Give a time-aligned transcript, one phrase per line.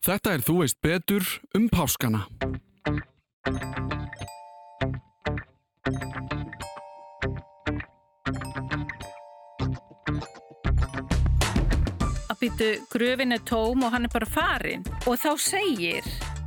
[0.00, 2.24] Þetta er Þú veist betur um páskana.
[12.30, 16.06] að býtu gröfin er tóm og hann er bara farin og þá segir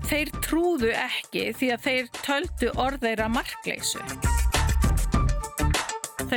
[0.10, 4.02] þeir trúðu ekki því að þeir töldu orðeira markleysu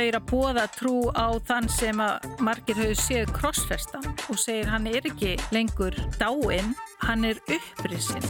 [0.05, 4.87] eru að bóða trú á þann sem að margir höfðu séð krossfestan og segir hann
[4.91, 8.25] er ekki lengur dáinn, hann er upprisinn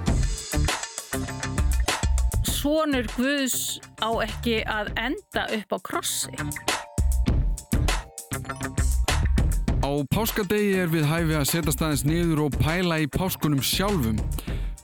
[2.57, 6.33] Svonur Guðs á ekki að enda upp á krossi.
[9.85, 14.17] Á páskadegi er við hæfi að setja staðins niður og pæla í páskunum sjálfum.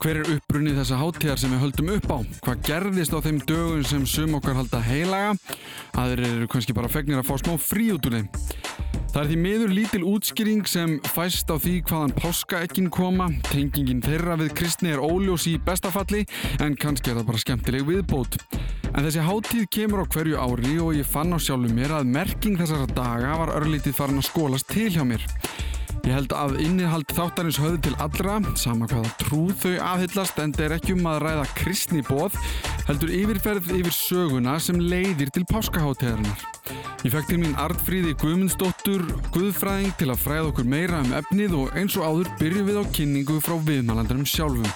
[0.03, 2.17] Hver er uppbrunnið þessa hátíðar sem við höldum upp á?
[2.43, 5.29] Hvað gerðist á þeim dögun sem sum okkar halda heilaga?
[5.95, 8.27] Aðrir eru kannski bara fegnir að fá smá frí út úr þeim.
[9.13, 13.29] Það er því miður lítil útskýring sem fæst á því hvaðan páskaekkin koma.
[13.48, 16.26] Tengingin þeirra við kristni er óljós í bestafalli
[16.59, 18.41] en kannski er það bara skemmtileg viðbót.
[18.91, 22.60] En þessi hátíð kemur á hverju ári og ég fann á sjálfu mér að merking
[22.60, 25.23] þessara daga var örlítið farin að skólast til hjá mér.
[26.04, 30.76] Ég held að innihald þáttarins höfðu til allra, sama hvaða trúð þau aðhyllast en er
[30.76, 32.35] ekki um að ræða kristni bóð,
[32.90, 36.43] heldur yfirferð yfir söguna sem leiðir til páskaháttíðarinnar.
[37.07, 41.79] Ég fekk til mín Artfríði Guðmundsdóttur, Guðfræðing til að fræða okkur meira um efnið og
[41.79, 44.71] eins og áður byrjum við á kynningu frá viðmælandarum sjálfum.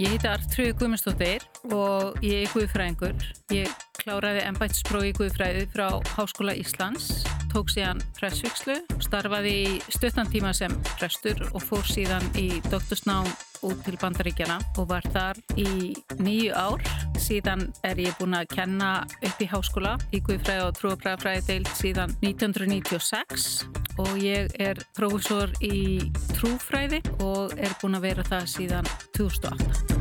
[0.00, 3.34] Ég heiti Artrúi Guðmundsdóttir og ég er Guðfræðingur.
[3.52, 10.74] Ég kláraði ennbætsprófi í Guðfræði frá Háskóla Íslands, tók síðan pressvikslu, starfaði í stuttantíma sem
[10.98, 13.30] prestur og fór síðan í doktorsnám
[13.64, 16.84] út til Bandaríkjana og var þar í nýju ár.
[17.16, 18.92] Síðan er ég búin að kenna
[19.24, 23.64] upp í háskóla í Guðfræði og trúabræðafræði deilt síðan 1996
[24.04, 29.93] og ég er prófessor í trúfræði og er búin að vera það síðan 2008.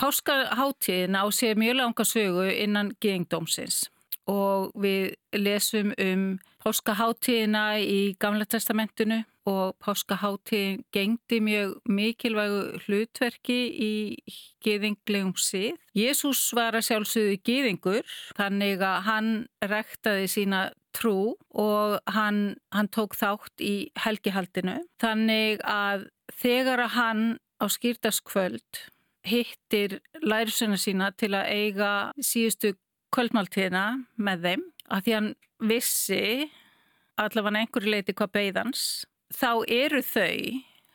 [0.00, 3.90] Páskaháttíðin á sér mjög langa sögu innan gengdómsins
[4.30, 6.22] og við lesum um
[6.64, 9.18] páskaháttíðina í Gamla testamentinu
[9.50, 13.92] og páskaháttíðin gengdi mjög mikilvægu hlutverki í
[14.64, 15.76] geðinglegum sið.
[15.92, 19.28] Jésús var að sjálfsögðu geðingur þannig að hann
[19.60, 20.62] rektaði sína
[20.96, 26.08] trú og hann, hann tók þátt í helgihaldinu þannig að
[26.40, 27.22] þegar að hann
[27.60, 28.86] á skýrtaskvöld
[29.26, 32.74] hittir lærisuna sína til að eiga síðustu
[33.14, 33.84] kvöldmáltíðina
[34.16, 35.30] með þeim að því hann
[35.70, 36.22] vissi
[37.20, 38.84] allavega einhverju leiti hvað beigðans
[39.34, 40.32] þá eru þau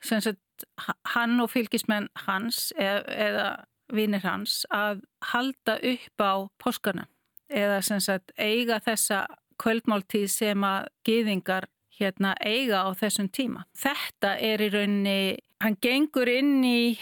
[0.05, 0.65] sagt,
[1.13, 3.47] hann og fylgismenn hans eða, eða
[3.93, 7.07] vinnir hans að halda upp á póskana
[7.49, 9.25] eða sagt, eiga þessa
[9.61, 13.63] kvöldmáltíð sem að geðingar hérna eiga á þessum tíma.
[13.77, 16.97] Þetta er í rauninni, hann gengur inn í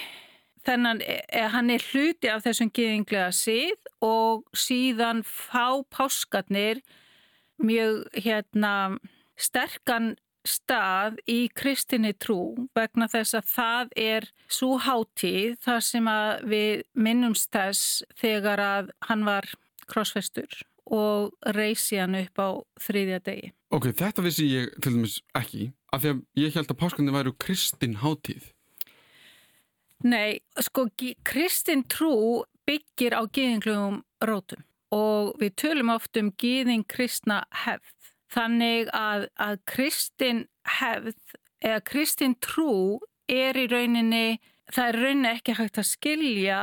[0.68, 1.22] þennan, e,
[1.54, 6.84] hann er hluti af þessum geðinglega síð og síðan fá páskarnir
[7.64, 9.00] mjög hérna
[9.40, 10.14] sterkan
[10.44, 16.84] stað í kristinni trú vegna þess að það er svo hátíð þar sem að við
[17.00, 19.48] minnumst þess þegar að hann var
[19.88, 20.64] krossfestur
[20.94, 22.50] og reysi hann upp á
[22.84, 23.54] þriðja degi.
[23.74, 27.34] Ok, þetta vissi ég til dæmis ekki af því að ég held að páskarnir væru
[27.40, 28.52] kristin hátíð.
[30.04, 30.88] Nei, sko,
[31.24, 38.12] kristin trú byggir á gíðinglugum rótum og við tölum oft um gíðing kristna hefð.
[38.34, 40.46] Þannig að, að kristin
[40.80, 41.18] hefð
[41.64, 43.00] eða kristin trú
[43.30, 44.40] er í rauninni,
[44.74, 46.60] það er rauninni ekki hægt að skilja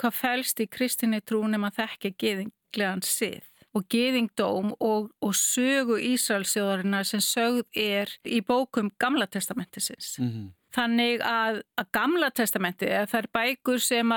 [0.00, 3.42] hvað fælst í kristinni trú nema þekka gíðinglegan sið
[3.74, 10.14] og geðingdóm og, og sögu Ísraelsjóðarina sem sögð er í bókum Gamla testamentisins.
[10.18, 10.52] Mm -hmm.
[10.74, 14.14] Þannig að, að Gamla testamenti, það er bækur sem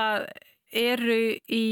[0.73, 1.19] eru
[1.53, 1.67] í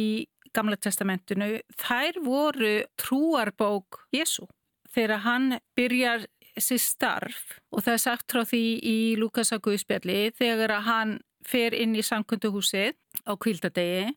[0.56, 4.46] Gamla testamentinu, þær voru trúarbók Jésu.
[4.96, 6.24] Þegar hann byrjar
[6.62, 11.96] sér starf og það er sagt frá því í Lukasa Guðspjalli þegar hann fer inn
[11.98, 12.96] í samkunduhúsið
[13.28, 14.14] á kvildadegi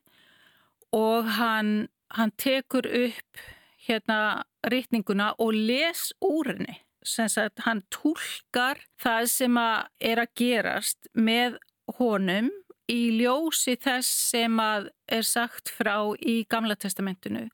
[0.95, 3.43] og hann, hann tekur upp
[3.89, 6.79] hérna rítninguna og les úr henni
[7.09, 11.57] sagt hann tólkar það sem að er að gerast með
[11.99, 12.49] honum
[12.89, 17.47] í ljósi þess sem að er sagt frá í Gamla testamentinu.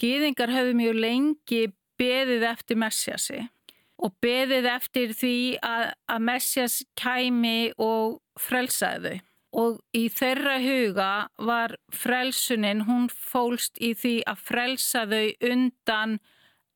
[0.00, 1.62] Gýðingar hefur mjög lengi
[1.96, 3.46] beðið eftir Messiasi
[3.96, 9.24] og beðið eftir því að, að Messias kæmi og frelsaði þau
[9.56, 11.10] og í þeirra huga
[11.40, 16.18] var frelsunin, hún fólst í því að frelsa þau undan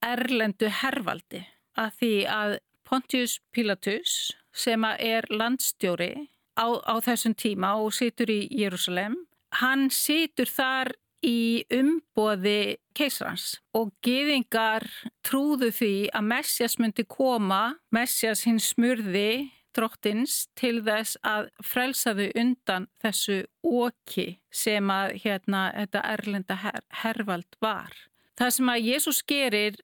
[0.01, 1.43] erlendu hervaldi
[1.81, 2.57] að því að
[2.87, 4.15] Pontius Pilatus
[4.53, 6.13] sem er landstjóri
[6.59, 9.15] á, á þessum tíma og situr í Jérúsalem,
[9.61, 10.93] hann situr þar
[11.27, 14.87] í umboði keisrans og geðingar
[15.27, 22.29] trúðu því að Messias myndi koma, Messias hins smurði drottins til þess að frelsa þau
[22.41, 27.93] undan þessu oki sem að hérna þetta erlenda her, hervald var.
[28.41, 29.79] Það sem að Jésús gerir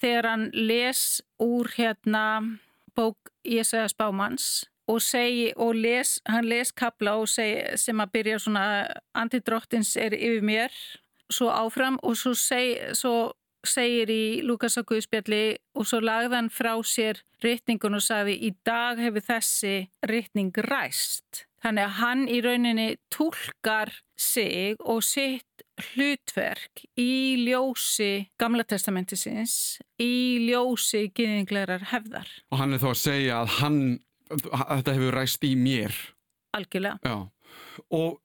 [0.00, 2.24] þegar hann les úr hérna
[2.94, 8.66] bók Jésajas Bámans og, segi, og les, hann les kapla segi, sem að byrja svona
[9.16, 10.76] antidrottins er yfir mér
[11.32, 13.32] svo áfram og svo, seg, svo
[13.64, 18.52] segir í Lukas á Guðspjalli og svo lagði hann frá sér rytningun og sagði í
[18.66, 19.74] dag hefur þessi
[20.08, 21.46] rytning ræst.
[21.64, 30.44] Þannig að hann í rauninni tólkar sig og sitt hlutverk í ljósi Gamla testamentisins, í
[30.44, 32.28] ljósi gyðinglegar hefðar.
[32.52, 33.80] Og hann er þá að segja að hann
[34.28, 35.96] þetta hefur ræst í mér.
[36.54, 37.00] Algjörlega.
[37.02, 37.30] Já.
[37.94, 38.20] og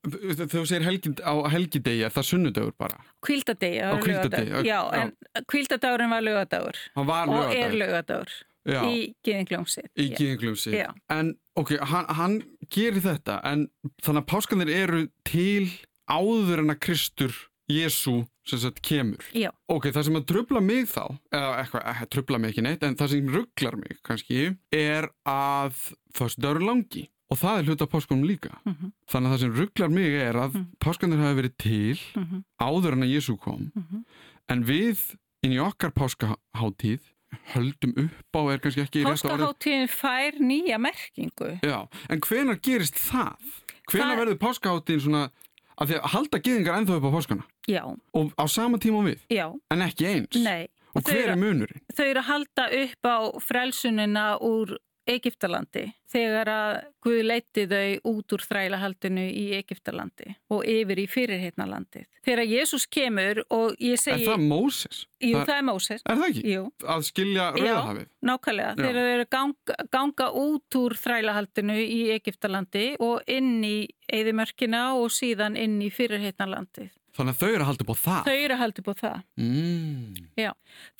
[0.49, 2.99] þú segir helgi, á helgidegi er það sunnudögur bara?
[3.25, 5.13] Kvíldadegi á kvíldadegi já, en
[5.49, 8.31] kvíldadagurinn var lögadagur var og er lögadagur
[8.65, 8.81] já.
[8.85, 10.79] í Gýðingljómsið í Gýðingljómsið
[11.15, 12.39] en ok, hann, hann
[12.71, 13.69] gerir þetta en
[14.03, 15.69] þannig að páskanir eru til
[16.09, 17.35] áður en að Kristur
[17.69, 19.21] Jésu sem sagt kemur.
[19.37, 19.51] Já.
[19.69, 22.97] Ok, það sem að trubla mig þá, eða eitthvað, eh, trubla mig ekki neitt, en
[22.97, 28.25] það sem rugglar mig kannski, er að fyrst dagur langi og það er hluta páskunum
[28.25, 28.57] líka.
[28.65, 28.91] Mm -hmm.
[29.05, 30.77] Þannig að það sem rugglar mig er að mm -hmm.
[30.79, 32.43] páskanir hafi verið til -hmm.
[32.59, 34.03] áður en að Jésu kom, mhm.
[34.49, 37.01] en við inn í okkar páskaháttíð
[37.53, 41.55] höldum upp á er kannski ekki Páskaháttíðin fær nýja merkingu.
[41.65, 43.37] Já, en hvenar gerist það?
[43.89, 44.19] Hvenar það...
[44.23, 45.23] verður páskaháttíðin svona
[45.79, 47.81] að því að halda geðingar ennþá upp á páskana Já.
[47.87, 49.47] og á sama tíma við Já.
[49.71, 50.67] en ekki eins Nei.
[50.93, 51.83] og hver er munurinn?
[51.95, 54.75] Þau eru að halda upp á frelsunina úr
[55.09, 62.01] Egiptalandi þegar að Guð leiti þau út úr þrælahaldinu í Egiptalandi og yfir í fyrirheitnalandi.
[62.27, 64.25] Þegar Jésús kemur og ég segi...
[64.25, 65.05] Er það Móses?
[65.23, 66.03] Jú, það, það er Móses.
[66.03, 66.43] Er það ekki?
[66.51, 66.65] Jú.
[66.95, 68.09] Að skilja Rauðahafið?
[68.09, 68.73] Já, nákvæmlega.
[68.73, 68.81] Já.
[68.81, 73.77] Þegar þau eru ganga, ganga út úr þrælahaldinu í Egiptalandi og inn í
[74.19, 76.91] Eðimörkina og síðan inn í fyrirheitnalandið.
[77.19, 78.19] Þannig að þau eru að halda upp á það?
[78.29, 79.23] Þau eru að halda upp á það.
[79.43, 80.19] Mm.
[80.39, 80.49] Já.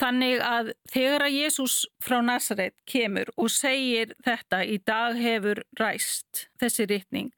[0.04, 6.44] Þannig að þegar að Jésús frá Nazaret kemur og segir þetta í dag hefur ræst
[6.60, 7.32] þessi rittning,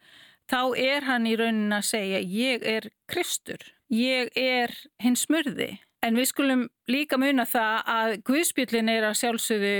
[0.50, 3.62] þá er hann í raunin að segja ég er Kristur,
[3.94, 4.74] ég er
[5.04, 5.76] hins smurði.
[6.02, 9.76] En við skulum líka muna það að Guðspjöldin er að sjálfsögðu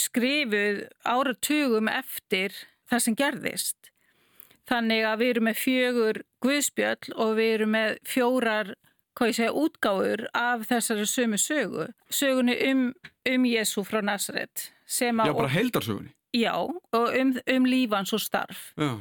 [0.00, 2.56] skrifuð áratugum eftir
[2.88, 3.92] það sem gerðist.
[4.66, 8.72] Þannig að við erum með fjögur guðspjöll og við erum með fjórar,
[9.16, 11.86] hvað ég segja, útgáður af þessari sömu sögu.
[12.12, 12.88] Sögunni um,
[13.32, 14.70] um Jésu frá Nazaret.
[14.86, 16.12] Já, bara heildarsögunni?
[16.36, 16.54] Já,
[16.92, 18.70] og um, um lífans og starf.
[18.78, 18.92] Já.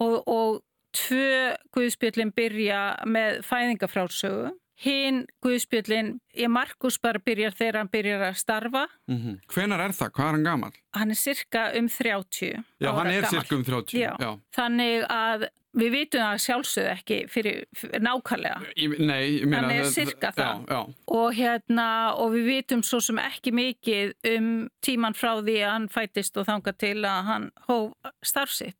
[0.00, 0.62] Og, og
[0.96, 8.36] tvö guðspjöllin byrja með fæðingafrálsögu hinn Guðspjöllin, ég Markus bara byrjar þegar hann byrjar að
[8.40, 8.84] starfa.
[9.10, 9.40] Mm -hmm.
[9.54, 10.12] Hvenar er það?
[10.12, 10.72] Hvað er hann gamal?
[10.94, 12.64] Hann er cirka um 30.
[12.80, 13.30] Já, hann er gamal.
[13.30, 13.98] cirka um 30.
[13.98, 14.16] Já.
[14.18, 14.38] Já.
[14.56, 18.58] Þannig að við vitum það sjálfsögðu ekki fyrir, fyrir nákvæmlega.
[18.98, 19.62] Nei, ég meina...
[19.62, 20.66] Hann er cirka það.
[20.68, 21.88] Já, og hérna,
[22.20, 26.48] og við vitum svo sem ekki mikið um tíman frá því að hann fætist og
[26.50, 28.76] þanga til að hann hóf starfsitt.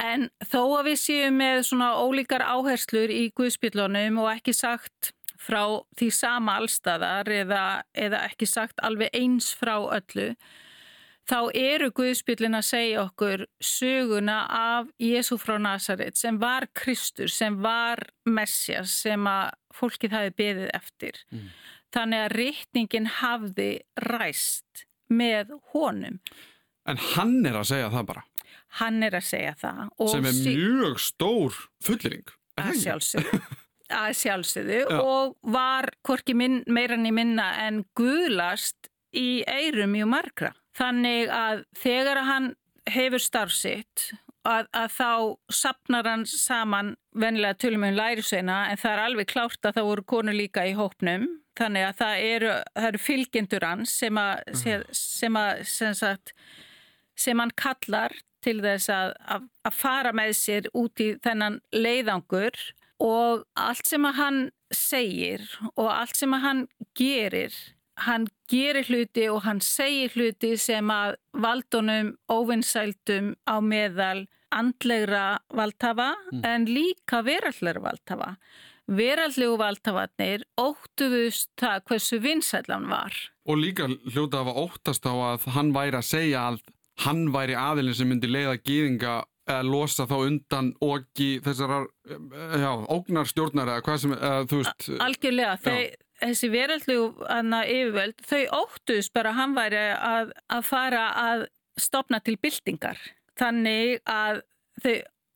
[0.00, 5.12] En þó að við séum með svona ólíkar áherslur í Guðspillunum og ekki sagt
[5.44, 5.62] frá
[5.98, 10.32] því sama allstæðar eða, eða ekki sagt alveg eins frá öllu,
[11.28, 17.56] þá eru Guðspillin að segja okkur söguna af Jésu frá Nazaret sem var Kristur, sem
[17.64, 21.22] var Messias, sem að fólkið hafi beðið eftir.
[21.32, 21.48] Mm.
[21.94, 23.70] Þannig að reytningin hafði
[24.08, 26.20] ræst með honum.
[26.84, 28.24] En hann er að segja það bara?
[28.80, 29.84] Hann er að segja það.
[30.10, 32.32] Sem er mjög stór fullering.
[32.60, 33.42] Að sjálfsögðu.
[33.92, 34.98] að sjálfsögðu Já.
[35.00, 40.52] og var hvorki minn, meirann í minna en guðlast í eirum mjög margra.
[40.74, 42.52] Þannig að þegar hann
[42.90, 44.10] hefur starfsitt
[44.44, 45.10] að, að þá
[45.52, 50.06] sapnar hann saman venilega tölum um lærisveina en það er alveg klárt að það voru
[50.14, 51.26] konu líka í hópnum
[51.58, 54.86] þannig að það eru, það eru fylgjendur hans sem að, mm.
[55.00, 56.34] sem, að sem, sagt,
[57.16, 62.58] sem hann kallar til þess að, að, að fara með sér út í þennan leiðangur
[63.02, 64.42] og allt sem að hann
[64.74, 66.62] segir og allt sem að hann
[66.98, 67.54] gerir,
[68.06, 76.12] hann gerir hluti og hann segir hluti sem að valdunum óvinnsældum á meðal andlegra valdhafa
[76.46, 78.30] en líka verallegra valdhafa.
[78.84, 83.14] Verallegu valdhafarnir óttuðust það hversu vinsællan var.
[83.48, 86.60] Og líka hljóta að hafa óttast á að hann væri að segja að
[87.04, 92.70] hann væri aðilin sem myndi leiða gýðinga eða losa þá undan oki þessarar, eh, já,
[92.88, 94.88] ógnar stjórnar eða hvað sem, eða þú veist.
[95.04, 95.80] Algjörlega, þau,
[96.22, 101.48] þessi veraldlegu anna yfirvöld, þau óttuðust bara að hann væri að, að fara að
[101.80, 103.00] stopna til byltingar.
[103.38, 104.44] Þannig að
[104.82, 104.94] þau,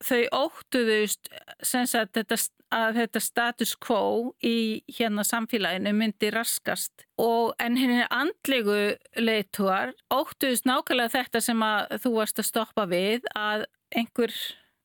[0.09, 1.29] þau óttuðust
[1.67, 2.39] sagt þetta,
[2.75, 7.05] að þetta status quo í hérna samfélaginu myndi raskast.
[7.21, 13.27] Og en henni andlegu leituar óttuðust nákvæmlega þetta sem að þú varst að stoppa við
[13.35, 14.33] að einhver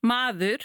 [0.04, 0.64] maður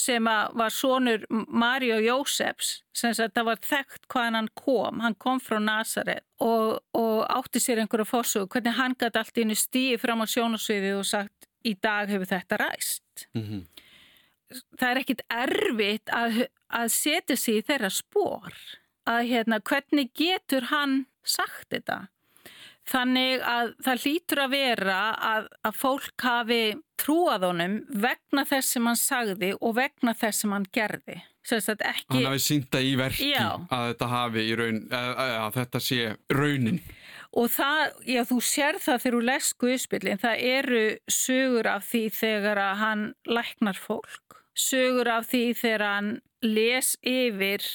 [0.00, 5.02] sem var sonur Mario Jósefs sem að það var þekkt hvaðan hann kom.
[5.04, 9.56] Hann kom frá Nazaret og, og átti sér einhverja fórsug hvernig hann gæti allt innu
[9.58, 13.26] stíi fram á sjónasviði og sagt í dag hefur þetta ræst.
[13.36, 13.64] Mm -hmm.
[14.78, 18.54] það er ekkit erfitt að, að setja sig í þeirra spór
[19.10, 22.08] að hérna hvernig getur hann sagt þetta
[22.88, 26.62] Þannig að það hlýtur að vera að, að fólk hafi
[27.00, 31.20] trúað honum vegna þess sem hann sagði og vegna þess sem hann gerði.
[31.50, 32.04] Ekki...
[32.12, 33.56] Hann hafi sínda í verki já.
[33.72, 36.00] að þetta hafi í raun, að, að þetta sé
[36.36, 36.80] raunin.
[37.40, 42.02] Og það, já þú sér það þegar þú les Guðspillin, það eru sögur af því
[42.18, 44.40] þegar hann læknar fólk.
[44.58, 46.10] Sögur af því þegar hann
[46.44, 47.66] les yfir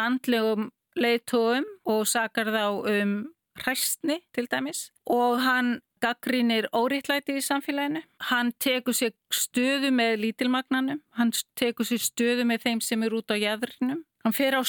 [0.00, 3.14] andlegum leitóum og sakar þá um
[3.62, 8.02] hræstni til dæmis og hann gaggrínir óriðtlæti í samfélaginu.
[8.28, 13.32] Hann tekur sér stöðu með lítilmagnanum, hann tekur sér stöðu með þeim sem er út
[13.32, 14.04] á jæðrinum.
[14.24, 14.62] Hann fer á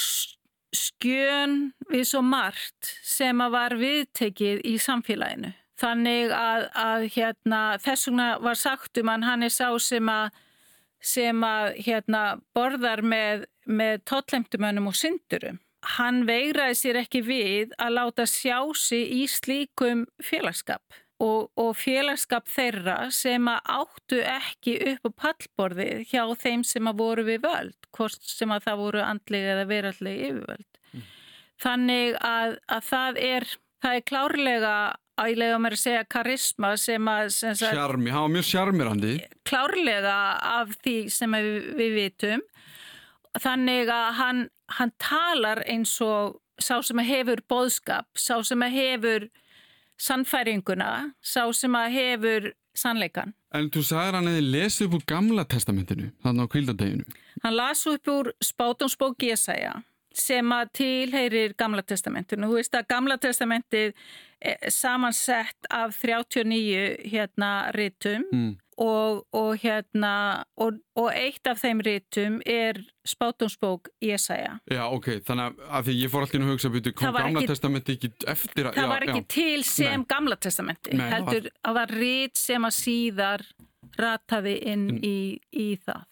[0.76, 1.58] skjön
[1.90, 5.52] við svo margt sem að var viðtekið í samfélaginu.
[5.76, 10.38] Þannig að, að hérna, þess vegna var sagt um hann, hann er sá sem að,
[11.04, 12.22] sem að hérna,
[12.56, 15.60] borðar með, með totlemtumönnum og syndurum
[15.96, 20.82] hann veigraði sér ekki við að láta sjá sig í slíkum félagskap
[21.22, 27.00] og, og félagskap þeirra sem að áttu ekki upp á pallborðið hjá þeim sem að
[27.00, 30.80] voru við völd, hvort sem að það voru andlega eða verallega yfirvöld.
[30.92, 31.06] Mm.
[31.64, 33.48] Þannig að, að það er,
[33.84, 34.76] það er klárlega
[35.16, 37.30] ægilega mér að segja karisma sem að...
[37.56, 39.14] Sjarmi, hann var mjög sjarmirandi.
[39.48, 40.18] Klárlega
[40.60, 42.44] af því sem við, við vitum
[43.42, 44.42] þannig að hann,
[44.78, 49.26] hann talar eins og sá sem að hefur boðskap, sá sem að hefur
[50.00, 50.92] sannfæringuna,
[51.24, 53.34] sá sem að hefur sannleikan.
[53.56, 57.18] En þú sagði hann eða lesið upp úr gamla testamentinu, þannig á kvildadeginu.
[57.44, 59.78] Hann las upp úr spátumsbók Jésaja
[60.16, 62.48] sem að tilheyrir gamla testamentinu.
[62.48, 63.92] Þú veist að gamla testamentið
[64.72, 72.38] samansett af 39 hérna rítum mm og, og hérna og, og eitt af þeim rítum
[72.44, 76.92] er spátumsbók Jésaja Já, ok, þannig að því ég fór alltaf inn að hugsa byrju,
[76.98, 79.28] kom Gamla ekki, testamenti ekki eftir að Það já, var ekki já.
[79.36, 80.08] til sem Nei.
[80.12, 83.46] Gamla testamenti Nei, heldur að það var rít sem að síðar
[83.96, 85.00] rataði inn in.
[85.06, 85.16] í,
[85.56, 86.04] í það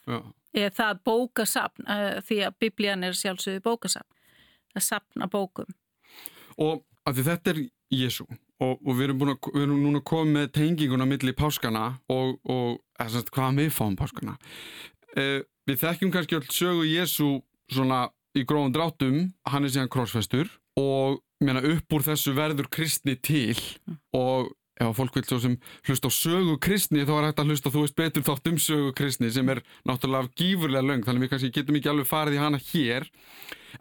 [0.54, 1.88] eða það bókasapn
[2.24, 4.20] því að biblían er sjálfsögðu bókasapn
[4.74, 5.74] það sapna bókum
[6.62, 7.62] Og að því þetta er
[7.94, 8.24] Jésu
[8.62, 12.80] og, og við, erum að, við erum núna komið með tenginguna millir páskana og, og
[13.00, 14.36] sagt, hvaðan við fáum páskana.
[15.18, 17.30] Eh, við þekkjum kannski öll sögu Jésu
[17.72, 19.18] svona í gróðum drátum
[19.48, 23.56] hann er síðan krossfestur og mena, upp úr þessu verður kristni til.
[24.16, 25.54] Og ef fólk vil svo sem
[25.86, 28.94] hlusta á sögu kristni þá er hægt að hlusta, þú veist betur þátt um sögu
[28.98, 32.60] kristni sem er náttúrulega gífurlega löng þannig við kannski getum ekki alveg farið í hana
[32.72, 33.06] hér.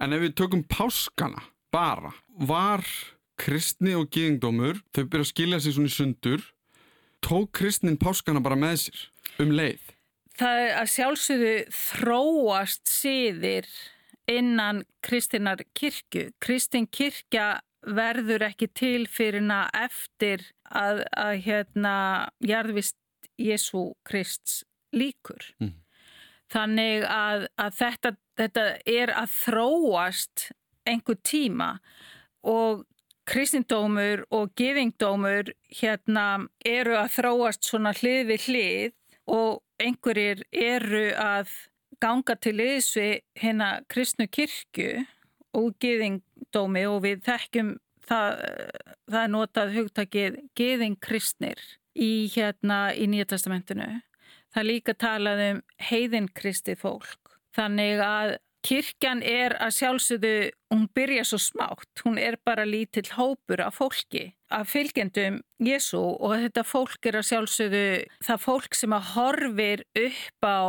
[0.01, 1.41] En ef við tökum páskana
[1.73, 2.85] bara, var
[3.39, 6.45] kristni og geðingdómur, þau byrja að skilja sér svona í sundur,
[7.23, 9.03] tók kristnin páskana bara með sér
[9.43, 9.91] um leið?
[10.37, 13.67] Það er að sjálfsögðu þróast síðir
[14.29, 16.31] innan kristinnar kirkju.
[16.41, 19.43] Kristin kirkja verður ekki til fyrir
[19.75, 21.95] eftir að, að hérna
[22.39, 22.97] jarðvist
[23.37, 24.63] Jésu Krist
[24.93, 25.43] líkur.
[25.59, 25.75] Mm.
[26.53, 30.49] Þannig að, að þetta, þetta er að þróast
[30.85, 31.69] einhver tíma
[32.43, 32.83] og
[33.29, 36.25] kristindómur og geðingdómur hérna
[36.65, 38.97] eru að þróast svona hlið við hlið
[39.33, 41.51] og einhverjir eru að
[42.03, 43.07] ganga til liðsvi
[43.39, 45.05] hérna kristnu kirkju
[45.55, 47.75] og geðingdómi og við þekkjum
[48.07, 48.41] það,
[49.07, 51.61] það er notað hugtakið geðingkristnir
[51.93, 53.87] í hérna í Nýja testamentinu.
[54.53, 57.37] Það líka talað um heiðinkristið fólk.
[57.53, 60.33] Þannig að, kirkjan er að sjálfsögðu,
[60.73, 66.35] hún byrja svo smátt, hún er bara lítill hópur af fólki, af fylgjendum Jésu og
[66.45, 67.85] þetta fólk er að sjálfsögðu
[68.23, 70.59] það fólk sem að horfir upp á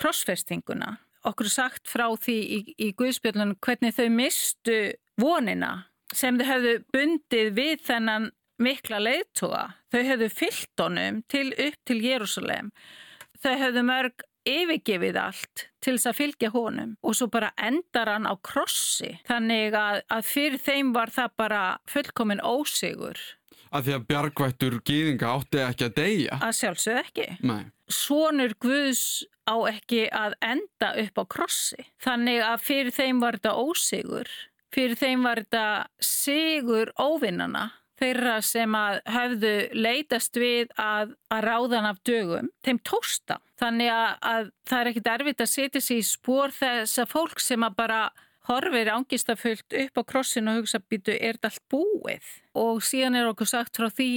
[0.00, 0.96] krossfestinguna.
[1.28, 4.78] Okkur sagt frá því í, í Guðspjöldunum hvernig þau mistu
[5.20, 5.72] vonina
[6.16, 8.30] sem þau hefðu bundið við þennan
[8.60, 9.64] mikla leiðtóa.
[9.92, 12.70] Þau hefðu fyllt honum til upp til Jérúsalem.
[13.40, 16.94] Þau hefðu mörg yfirgefið allt til þess að fylgja honum.
[17.02, 19.16] Og svo bara endar hann á krossi.
[19.28, 23.20] Þannig að, að fyrir þeim var það bara fullkomin ósigur.
[23.70, 26.38] Að því að bjargvættur gýðinga átti ekki að deyja.
[26.42, 27.26] Að sjálfsögð ekki.
[27.46, 27.60] Nei.
[27.90, 29.04] Svonur Guðs
[29.50, 31.84] á ekki að enda upp á krossi.
[32.02, 34.32] Þannig að fyrir þeim var þetta ósigur.
[34.70, 35.66] Fyrir þeim var þetta
[36.02, 43.38] sigur óvinnana þeirra sem að höfðu leitast við að, að ráðan af dögum, þeim tósta.
[43.60, 47.44] Þannig að, að það er ekkit erfitt að setja sér í spór þess að fólk
[47.44, 48.02] sem að bara
[48.48, 53.28] horfir ángistafullt upp á krossinu og hugsa býtu er þetta allt búið og síðan er
[53.30, 54.12] okkur sagt frá því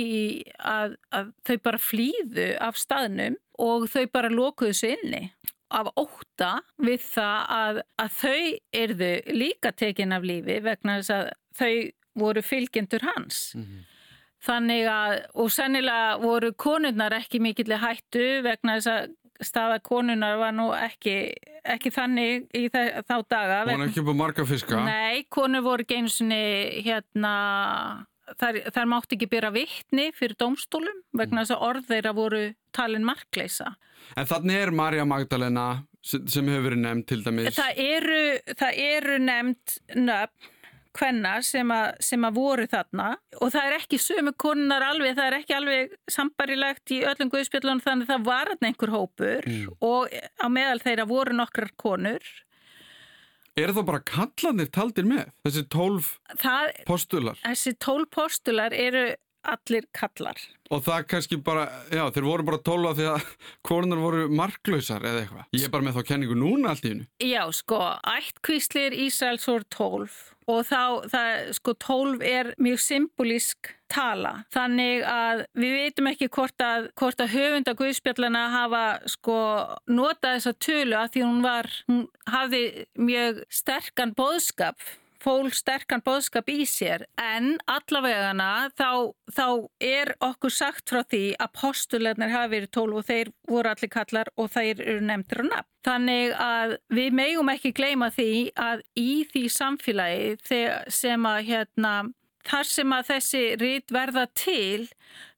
[0.58, 5.26] að, að þau bara flýðu af staðnum og þau bara lokuðu sér inni
[5.74, 8.42] af óta við það að, að þau
[8.84, 11.76] erðu líka tekin af lífi vegna þess að þau
[12.20, 13.54] voru fylgjendur hans.
[13.56, 13.90] Mm -hmm.
[14.44, 20.52] Þannig að, og sennilega voru konurnar ekki mikill hættu vegna þess að staða konurnar var
[20.56, 23.60] nú ekki, ekki þannig í það, þá daga.
[23.70, 24.82] Hún er ekki búið marga fiska?
[24.84, 27.34] Nei, konur voru geinsinni hérna,
[28.40, 32.44] þar, þar mátti ekki byrja vittni fyrir domstólum vegna þess að orð þeirra voru
[32.76, 33.76] talin markleisa.
[34.20, 35.68] En þannig er Marja Magdalena
[36.04, 37.56] sem hefur verið nefnd til dæmis?
[37.56, 38.24] Það eru,
[38.60, 40.53] það eru nefnd nöfn
[40.98, 41.74] hvenna sem,
[42.04, 43.10] sem að voru þarna
[43.40, 47.84] og það er ekki sömu konunar alveg, það er ekki alveg sambarilegt í öllum guðspjallunum
[47.84, 49.68] þannig að það var einhver hópur mm.
[49.84, 52.34] og á meðal þeirra voru nokkrar konur.
[53.54, 55.28] Er það bara kallanir taldir með?
[55.46, 56.14] Þessi tólf
[56.88, 57.38] postular?
[57.44, 59.12] Þessi tólf postular eru
[59.44, 60.40] allir kallar.
[60.74, 63.32] Og það kannski bara, já þeir voru bara tólfa því að
[63.68, 65.50] konunar voru marklausar eða eitthvað.
[65.58, 67.10] Ég er bara með þá kenningu núna allt í hennu.
[67.24, 67.82] Já sko,
[68.16, 74.34] ættkvíslir Ísraels voru tólf og þá, það, sko, tólf er mjög symbolísk tala.
[74.54, 79.38] Þannig að við veitum ekki hvort að, hvort að höfunda Guðspjallana hafa, sko,
[79.88, 82.64] notað þessa tölu að því hún var, hún hafði
[83.00, 84.84] mjög sterkan boðskap
[85.24, 89.48] fól sterkan boðskap í sér en allavegana þá, þá
[89.84, 94.32] er okkur sagt frá því að postulegnar hafi verið tólf og þeir voru allir kallar
[94.36, 95.70] og þeir eru nefndir á nafn.
[95.84, 100.60] Þannig að við megum ekki gleyma því að í því samfélagi
[100.92, 101.94] sem að hérna,
[102.48, 104.88] þar sem að þessi rít verða til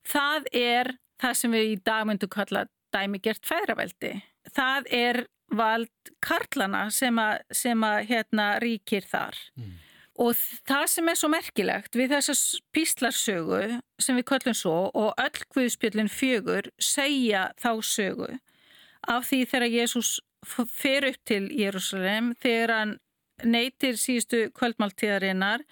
[0.06, 4.12] það er það sem við í dag myndum kalla dæmigert fæðraveldi.
[4.54, 9.38] Það er vald karlana sem að, sem að hérna ríkir þar.
[9.56, 9.74] Mm.
[10.26, 10.32] Og
[10.66, 12.34] það sem er svo merkilegt við þessa
[12.72, 13.62] píslarsögu
[14.00, 18.30] sem við köllum svo og öll Guðspjöldin fjögur segja þá sögu
[19.06, 20.14] af því þegar Jésús
[20.46, 22.96] fer upp til Jérúsalem, þegar hann
[23.44, 25.64] neytir síðustu kvöldmáltíðarinnar,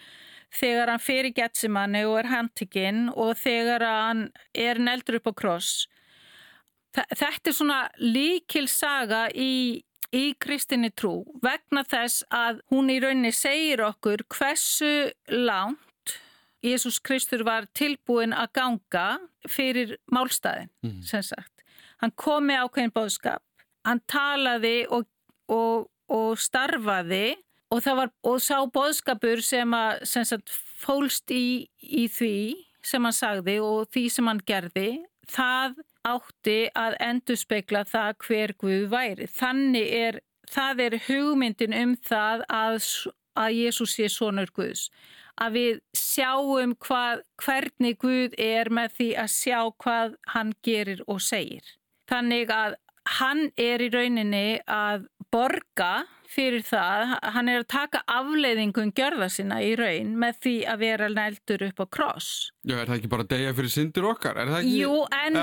[0.55, 5.35] þegar hann fer í Getsemanni og er handtikinn og þegar hann er neldur upp á
[5.41, 5.73] kross
[6.95, 9.83] Þetta er svona líkil saga í,
[10.15, 15.81] í kristinni trú vegna þess að hún í rauninni segir okkur hversu langt
[16.65, 19.09] Jésús Kristur var tilbúin að ganga
[19.51, 21.01] fyrir málstæðin, mm.
[21.05, 21.65] sem sagt.
[22.01, 23.43] Hann kom með ákveðin bóðskap,
[23.85, 25.05] hann talaði og,
[25.53, 27.35] og, og starfaði
[27.75, 30.53] og það var og sá bóðskapur sem að sem sagt,
[30.85, 32.37] fólst í, í því
[32.85, 34.89] sem hann sagði og því sem hann gerði,
[35.29, 39.29] það átti að endurspegla það hver Guð væri.
[39.31, 42.89] Þannig er, það er hugmyndin um það að,
[43.41, 44.89] að Jésús sé sonur Guðs.
[45.41, 51.23] Að við sjáum hvað, hvernig Guð er með því að sjá hvað hann gerir og
[51.25, 51.75] segir.
[52.11, 52.77] Þannig að
[53.19, 56.05] hann er í rauninni að borga
[56.35, 61.09] fyrir það, hann er að taka afleiðingum gjörða sinna í raun með því að vera
[61.13, 62.31] nældur upp á kross.
[62.67, 64.43] Já, er það ekki bara degja fyrir syndir okkar?
[64.45, 64.77] Ekki...
[64.83, 65.41] Jú, en,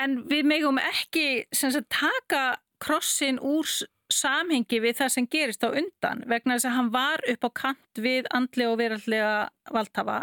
[0.00, 2.44] en við megum ekki sagt, taka
[2.80, 3.68] krossin úr
[4.10, 8.02] samhengi við það sem gerist á undan vegna þess að hann var upp á kant
[8.02, 9.34] við andlega og verallega
[9.70, 10.18] valdhafa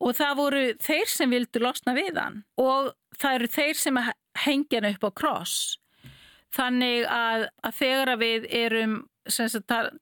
[0.00, 4.00] og það voru þeir sem vildu losna við hann og það eru þeir sem
[4.46, 5.58] hengja hann upp á kross.
[6.50, 8.94] Þannig að, að þegar við erum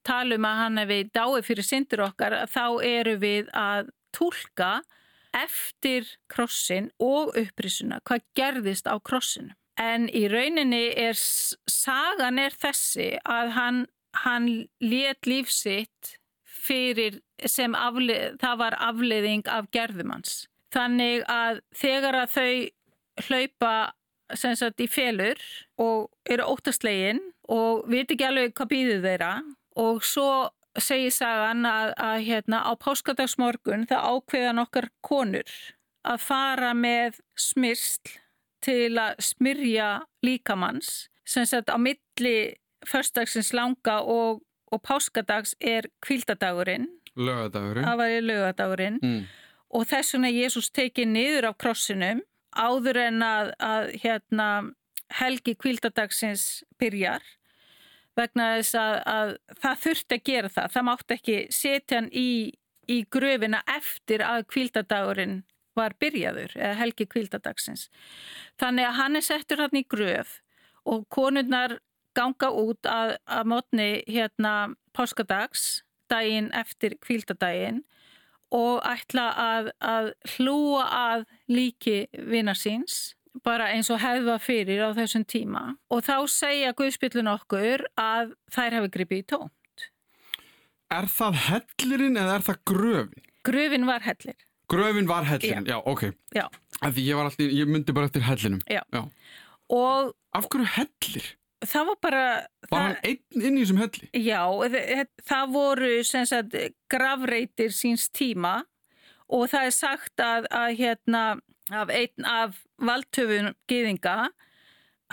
[0.07, 4.79] talum að hann hefði dái fyrir syndir okkar þá eru við að tólka
[5.37, 9.55] eftir krossin og upprisuna hvað gerðist á krossinu.
[9.79, 13.85] En í rauninni er sagan er þessi að hann,
[14.25, 14.49] hann
[14.83, 20.49] let lífsitt fyrir sem afleið, það var afleiðing af gerðumanns.
[20.75, 23.75] Þannig að þegar að þau hlaupa
[24.37, 25.39] sagt í felur
[25.81, 29.33] og eru óttastlegin og veit ekki alveg hvað býður þeirra.
[29.79, 30.29] Og svo
[30.79, 35.51] segir sagan að, að hérna á páskadagsmorgun það ákveða nokkar konur
[36.09, 38.13] að fara með smyrsl
[38.65, 39.89] til að smyrja
[40.27, 42.55] líkamanns sem sagt á milli
[42.87, 44.41] förstagsins langa og,
[44.73, 46.87] og páskadags er kvíldadagurinn
[47.19, 47.85] Lögadagurinn.
[47.87, 49.25] það var í lögadagurinn Mm.
[49.75, 52.23] og þess vegna Jésús tekið niður af krossinum
[52.55, 54.49] áður en að, að hérna,
[55.19, 57.23] helgi kvíldadagsins byrjar
[58.19, 60.73] vegna þess að, að það þurfti að gera það.
[60.75, 62.31] Það mátti ekki setja hann í,
[62.91, 65.39] í gröfina eftir að kvíldadagurinn
[65.79, 67.87] var byrjaður, helgi kvíldadagsins.
[68.59, 70.41] Þannig að hann er settur hann í gröf
[70.89, 71.79] og konurnar
[72.19, 74.55] ganga út að, að mótni hérna
[74.97, 77.85] páskadags, daginn eftir kvíldadaginn
[78.55, 83.13] og ætla að, að hlúa að líki vina síns
[83.45, 85.63] bara eins og hefða fyrir á þessum tíma
[85.93, 89.49] og þá segja Guðspillun okkur að þær hafi gripið í tóm.
[90.89, 93.27] Er það hellirinn eða er það gröfin?
[93.45, 94.39] Gröfin var hellir.
[94.69, 96.09] Gröfin var hellirinn, já, ok.
[96.37, 96.47] Já.
[96.79, 98.63] Því ég alltaf, ég myndi bara eftir hellinum.
[98.69, 98.83] Já.
[98.93, 99.03] já.
[99.69, 101.35] Og Af hverju hellir?
[101.67, 102.25] það var bara...
[102.69, 104.09] Var það, hann einn inn í þessum helli?
[104.15, 106.59] Já, það, það voru sem sagt
[106.93, 108.61] gravreitir síns tíma
[109.29, 111.23] og það er sagt að, að hérna
[111.75, 114.31] af einn af valdtöfun gyðinga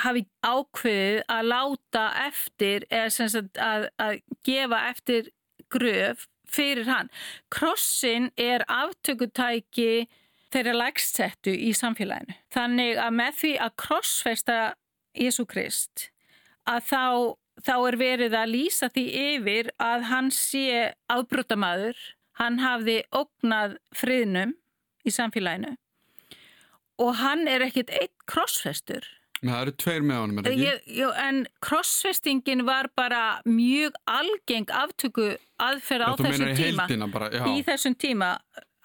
[0.03, 5.29] hafi ákveðið að láta eftir eða að, að gefa eftir
[5.71, 7.09] gröf fyrir hann.
[7.51, 10.07] Krossin er aftökutæki
[10.53, 12.35] þeirra lægstsettu í samfélaginu.
[12.53, 14.59] Þannig að með því að krossfesta
[15.15, 16.09] Jésu Krist
[16.67, 17.05] að þá,
[17.63, 21.97] þá er verið að lýsa því yfir að hann sé afbrótamaður,
[22.39, 24.55] hann hafði ógnað friðnum
[25.05, 25.75] í samfélaginu
[26.99, 29.03] og hann er ekkit eitt krossfestur.
[29.43, 30.65] Nei, það eru tveir með honum, er það ekki?
[30.65, 35.25] Ég, jú, en krossfestingin var bara mjög algeng aftöku
[35.61, 36.55] aðferð á þessum
[36.87, 37.11] tíma.
[37.11, 37.29] bara.
[37.51, 38.29] Í þessum tíma,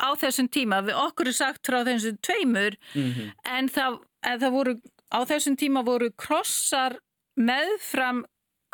[0.01, 3.33] á þessum tíma, við okkur er sagt frá þessum tveimur, Mhm.
[3.45, 4.75] en það, en það voru,
[5.13, 6.99] á þessum tíma voru krossar
[7.39, 8.25] meðfram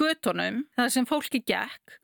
[0.01, 2.01] götunum, það sem fólki gekk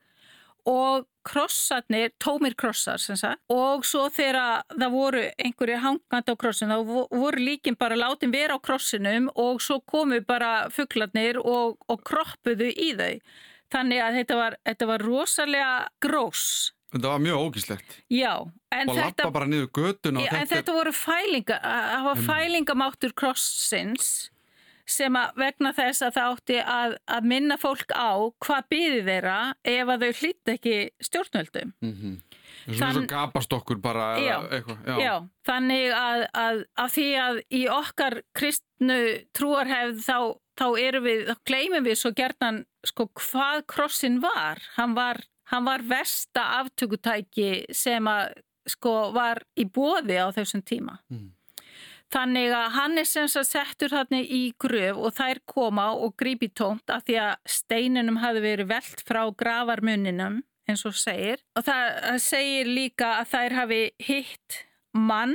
[0.69, 6.89] og krossarnir, tómir krossar sagt, og svo þegar það voru einhverjir hangandi á krossinu, þá
[6.89, 12.03] vo- voru líkin bara látin vera á krossinum og svo komu bara fugglarnir og, og
[12.03, 13.19] kroppuðu í þau.
[13.73, 15.71] Þannig að þetta var, þetta var rosalega
[16.03, 16.73] grós.
[16.93, 17.95] Þetta var mjög ógíslegt.
[18.13, 18.33] Já,
[18.69, 19.23] en þetta...
[20.27, 24.11] en þetta, þetta voru fælinga, það var fælingamáttur krossins
[24.89, 28.11] sem að vegna þess að það átti að, að minna fólk á
[28.43, 31.73] hvað býði þeirra ef að þau hlýtt ekki stjórnvöldum.
[31.81, 32.21] mm -hmm.
[32.63, 34.37] Þann- svo gapast okkur bara Já.
[34.51, 34.99] eitthvað.
[35.01, 35.15] Já.
[35.47, 38.99] þannig að, að, að því að í okkar kristnu
[39.33, 40.17] trúarhefð þá,
[40.59, 44.61] þá erum við, þá gleymum við svo gerðan sko hvað krossin var.
[44.77, 45.19] Hann var,
[45.51, 48.33] hann var versta aftökutæki sem að
[48.67, 50.99] sko var í bóði á þessum tíma.
[51.11, 51.33] Mm.
[52.13, 56.51] Þannig að hann er sem sagt settur hann í gröf og þær koma og grípi
[56.53, 61.41] tómt af því að steininum hafi verið velt frá gravarmuninum eins og segir.
[61.57, 64.59] Og það segir líka að þær hafi hitt
[64.93, 65.33] mann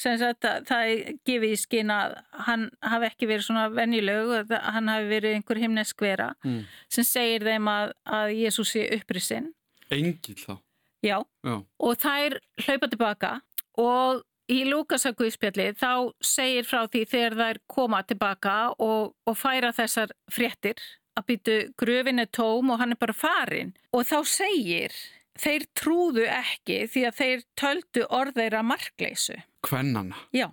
[0.00, 0.90] sem sagt að það
[1.28, 2.14] gefið í skinn að
[2.46, 6.62] hann hafi ekki verið svona venjulegu, að hann hafi verið einhver himnesk vera Mm.
[6.88, 9.50] sem segir þeim að, að Jésús sé upprisinn.
[9.90, 10.54] Engil þá.
[11.02, 11.56] Já, Já.
[11.80, 13.32] og þær hlaupa tilbaka
[13.80, 15.92] og í Lúkasaguðspjalli þá
[16.24, 20.80] segir frá því þegar þær koma tilbaka og, og færa þessar fréttir
[21.18, 24.94] að byttu gröfin er tóm og hann er bara farin og þá segir
[25.40, 29.38] þeir trúðu ekki því að þeir töldu orðeira markleysu.
[29.64, 30.18] Kvennana.
[30.36, 30.50] Já,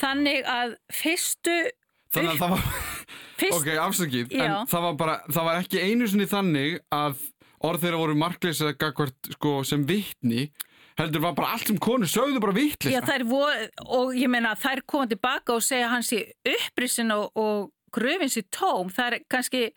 [0.00, 1.58] þannig að fyrstu,
[2.10, 2.62] Þannig að það var,
[3.38, 7.20] fyrst, ok, afsakið, en það var bara, það var ekki einu sinni þannig að
[7.68, 10.48] orð þeirra voru markleysið gagvart sko, sem vittni,
[10.98, 12.96] heldur var bara allt sem konur sögðu bara vittleysa.
[12.98, 16.24] já þær voru, og ég meina þær koma tilbaka og segja hans í
[16.56, 19.70] upprisin og, og gröfin sér tóm, það er kannski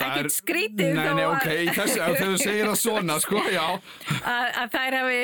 [0.00, 3.64] ekkert er- skrítið Nei, nei, ok, í þessu, ef þau segir það svona, sko, já.
[4.24, 5.22] að, að þær hafi,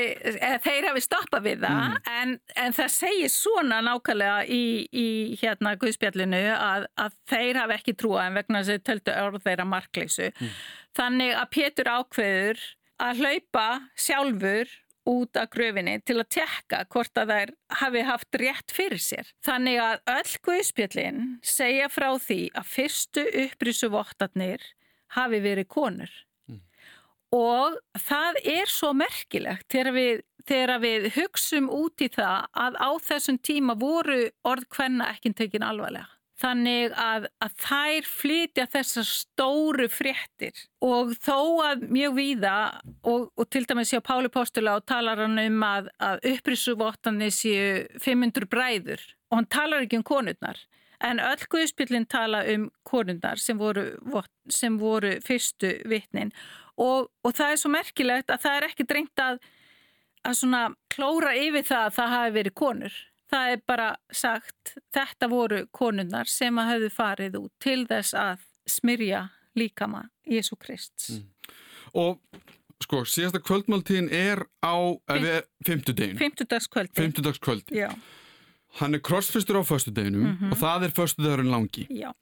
[0.67, 1.99] þeir hafi stoppað við það Mm.
[2.21, 2.33] en,
[2.65, 5.07] en það segir svona nákvæmlega í, í
[5.41, 9.45] hérna Guðspjallinu að, að þeir hafi ekki trúað en vegna þess að þeir töldu orð
[9.47, 10.31] þeirra markleysu.
[10.41, 10.51] Mm.
[10.97, 12.65] Þannig að Pétur ákveður
[13.07, 14.75] að hlaupa sjálfur
[15.07, 19.33] út af gröfinni til að tekka hvort að þær hafi haft rétt fyrir sér.
[19.47, 24.65] Þannig að öll Guðspjallin segja frá því að fyrstu upprísu vottarnir
[25.17, 26.13] hafi verið konur.
[27.37, 32.91] og það er svo merkilegt þegar við, þegar við hugsum út í það að á
[33.09, 36.16] þessum tíma voru orð hvenna ekki tekin alvarlega.
[36.37, 40.59] Þannig að, að þær flytja þessar stóru fréttir.
[40.85, 42.57] Og þó að mjög víða
[43.09, 47.87] og, og til dæmis séu Páli Postula og talar hann um að, að upprissuvottanir séu
[48.05, 49.07] 500 bræður.
[49.31, 50.61] Og hann talar ekki um konurnar.
[51.05, 53.89] En öll guðspillin tala um konurnar sem voru,
[54.53, 56.33] sem voru fyrstu vittnin
[56.77, 59.43] og, og það er svo merkilegt að það er ekki drengt að,
[60.29, 62.97] að klóra yfir það að það hafi verið konur
[63.31, 68.45] það er bara sagt þetta voru konunnar sem að hafðu farið út til þess að
[68.67, 71.25] smyrja líkama Jésu Krist mm.
[71.95, 72.21] og
[72.83, 74.77] sko síðasta kvöldmáltíðin er á
[75.65, 77.73] fymtudegin fymtudagskvöld
[78.81, 80.53] hann er krossfyrstur á föstudeginum mm -hmm.
[80.53, 81.87] og það er föstudagurinn langi.
[81.91, 82.13] Já.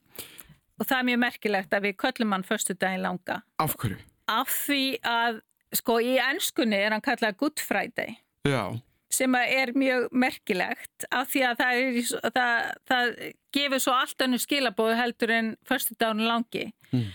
[0.79, 3.41] Og það er mjög merkilegt að við köllum hann föstudagin langa.
[3.59, 3.97] Af hverju?
[4.31, 5.39] af því að
[5.75, 8.17] sko í ennskunni er hann kallað Good Friday.
[8.47, 8.81] Já
[9.15, 13.13] sem er mjög merkilegt af því að það, er, það, það
[13.55, 16.67] gefur svo allt önnu skilabóðu heldur en förstu daginu langi.
[16.91, 17.07] Mm.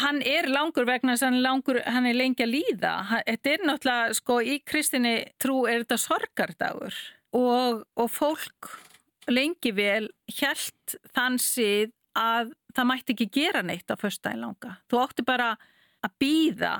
[0.00, 2.92] Hann er langur vegna þess að hann, er lengi að líða.
[3.26, 7.02] Þetta er náttúrulega, sko, í kristinni trú er þetta sorgardagur
[7.36, 8.70] og, og fólk
[9.30, 14.78] lengi vel helt þansið að það mætti ekki gera neitt á förstu daginu langa.
[14.88, 15.52] Þú ótti bara
[16.02, 16.74] að býða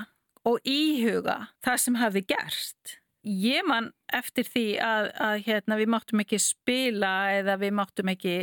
[0.49, 6.23] og íhuga það sem hafi gerst ég man eftir því að, að hérna, við máttum
[6.23, 8.37] ekki spila eða við máttum ekki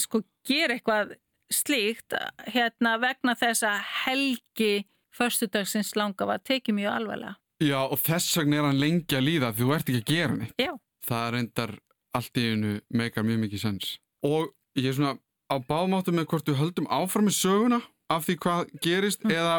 [0.00, 1.14] sko gera eitthvað
[1.50, 2.14] slíkt
[2.52, 4.72] hérna, vegna þess að helgi
[5.16, 7.36] förstudagsins langa var tekið mjög alvarlega.
[7.60, 10.36] Já og þess vegna er hann lengi að líða því þú ert ekki að gera
[10.36, 10.54] neitt.
[10.60, 10.72] Já.
[11.08, 11.74] Það reyndar
[12.16, 13.96] allt í einu meikar mjög mikið sens.
[14.26, 15.16] Og ég er svona
[15.50, 17.80] á báðmáttu með hvort við höldum áfram með söguna
[18.10, 19.34] af því hvað gerist mm.
[19.34, 19.56] eða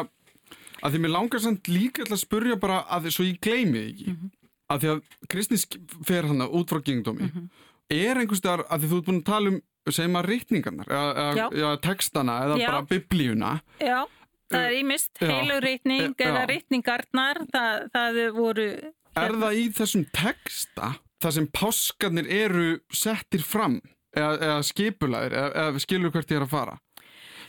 [0.82, 4.08] að því mér langar samt líka að spurja bara að því svo ég gleymi ekki.
[4.12, 4.38] Mm -hmm
[4.72, 5.66] að því að Kristins
[6.08, 7.46] fer hann út frá gengdómi mm -hmm.
[7.88, 11.76] er einhverstaðar að því þú ert búin að tala um segjum að rítningarnar eða, eða
[11.82, 12.66] textana eða já.
[12.70, 13.52] bara biblíuna.
[13.82, 14.06] Já,
[14.52, 18.68] það er ímist heilurítning eða rítningarnar það, það voru
[19.12, 23.80] Er það í þessum texta það sem páskarnir eru settir fram
[24.16, 26.78] eða, eða skipulaðir eða, eða skilur hvert ég er að fara?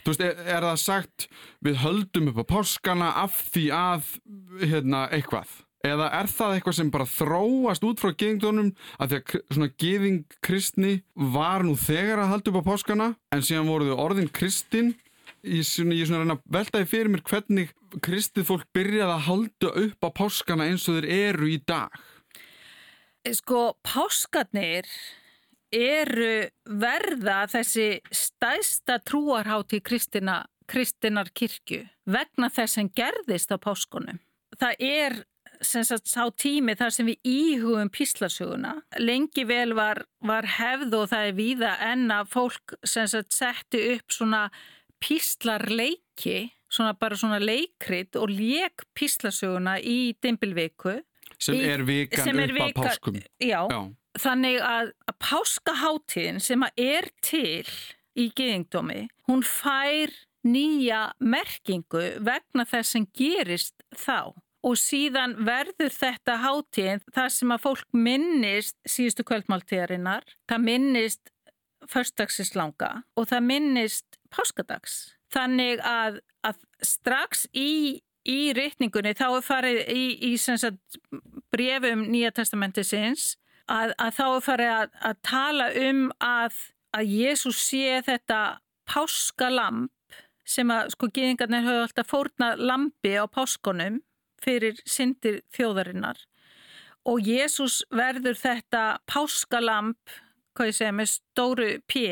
[0.04, 1.26] Þú veist, er, er það sagt
[1.64, 4.10] við höldum upp á páskana af því að
[4.60, 9.56] hérna, eitthvað eða er það eitthvað sem bara þróast út frá geðingdónum að því að
[9.56, 14.30] svona geðing kristni var nú þegar að halda upp á páskana en síðan voruðu orðin
[14.32, 14.94] kristin
[15.44, 20.10] ég svona, ég svona veltaði fyrir mér hvernig kristið fólk byrjaði að halda upp á
[20.22, 21.92] páskana eins og þeir eru í dag?
[23.24, 24.88] Sko, páskarnir
[25.74, 34.20] eru verða þessi stæsta trúarhátti kristina, kristinar kirkju vegna þess sem gerðist á páskunum.
[34.54, 35.16] Það er
[35.62, 38.74] sagt, sá tími þar sem við íhugum píslarsuguna.
[39.00, 44.14] Lengi vel var, var hefð og það er víða en að fólk sagt, setti upp
[44.14, 44.44] svona
[45.04, 50.98] píslarleiki, svona bara svona leikrit og leik píslarsuguna í dimbilviku.
[51.38, 53.18] Sem er vikan sem er upp vika, á páskum.
[53.42, 53.80] Já, já.
[54.22, 57.66] þannig að, að páskaháttíðin sem að er til
[58.14, 60.12] í geðingdómi, hún fær
[60.44, 67.64] nýja merkingu vegna þess sem gerist þá og síðan verður þetta hátíðin þar sem að
[67.66, 71.32] fólk minnist síðustu kvöldmáltíðarinnar, það minnist
[71.90, 75.14] förstagsins langa og það minnist páskadags.
[75.34, 81.00] Þannig að, að strax í, í rítningunni þá er farið í, í sagt,
[81.52, 83.34] brefum Nýja testamenti sinns
[83.68, 86.62] að, að þá er farið að, að tala um að,
[87.04, 88.40] Jésús sé þetta
[88.86, 89.90] páskalamp
[90.46, 94.02] sem að sko geðingarnir höfðu alltaf fórnað lampi á páskonum
[94.44, 96.20] fyrir syndir þjóðarinnar
[97.08, 100.00] og Jésús verður þetta páskalamp,
[100.56, 102.04] hvað ég segja, með stóru pí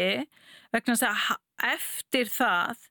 [0.72, 2.88] vegna þess að eftir það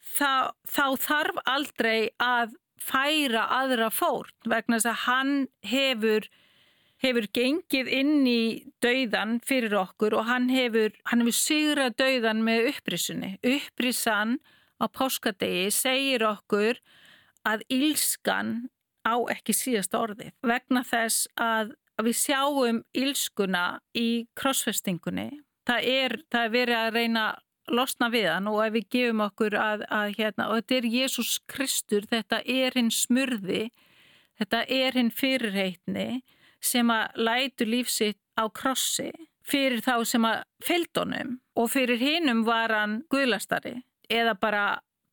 [0.00, 0.32] þá,
[0.66, 6.26] þá þarf aldrei að færa aðra fórn vegna þess að hann hefur
[7.04, 12.70] hefur gengið inn í dauðan fyrir okkur og hann hefur, hann hefur sigrað dauðan með
[12.70, 13.34] upprissunni.
[13.44, 14.38] Upprissan
[14.80, 16.80] á páskadegi segir okkur
[17.44, 18.54] að ílskan
[19.04, 23.64] á ekki síðasta orði vegna þess að við sjáum ílskuna
[23.94, 25.30] í krossfestingunni.
[25.64, 27.24] Það er, það er verið að reyna
[27.72, 31.34] losna við hann og ef við gefum okkur að, að hérna, og þetta er Jésús
[31.48, 33.68] Kristur, þetta er hinn smurði,
[34.40, 36.08] þetta er hinn fyrirreitni
[36.64, 39.12] sem að lætu lífsitt á krossi
[39.44, 43.78] fyrir þá sem að fylgdónum og fyrir hinnum var hann guðlastari
[44.12, 44.64] eða bara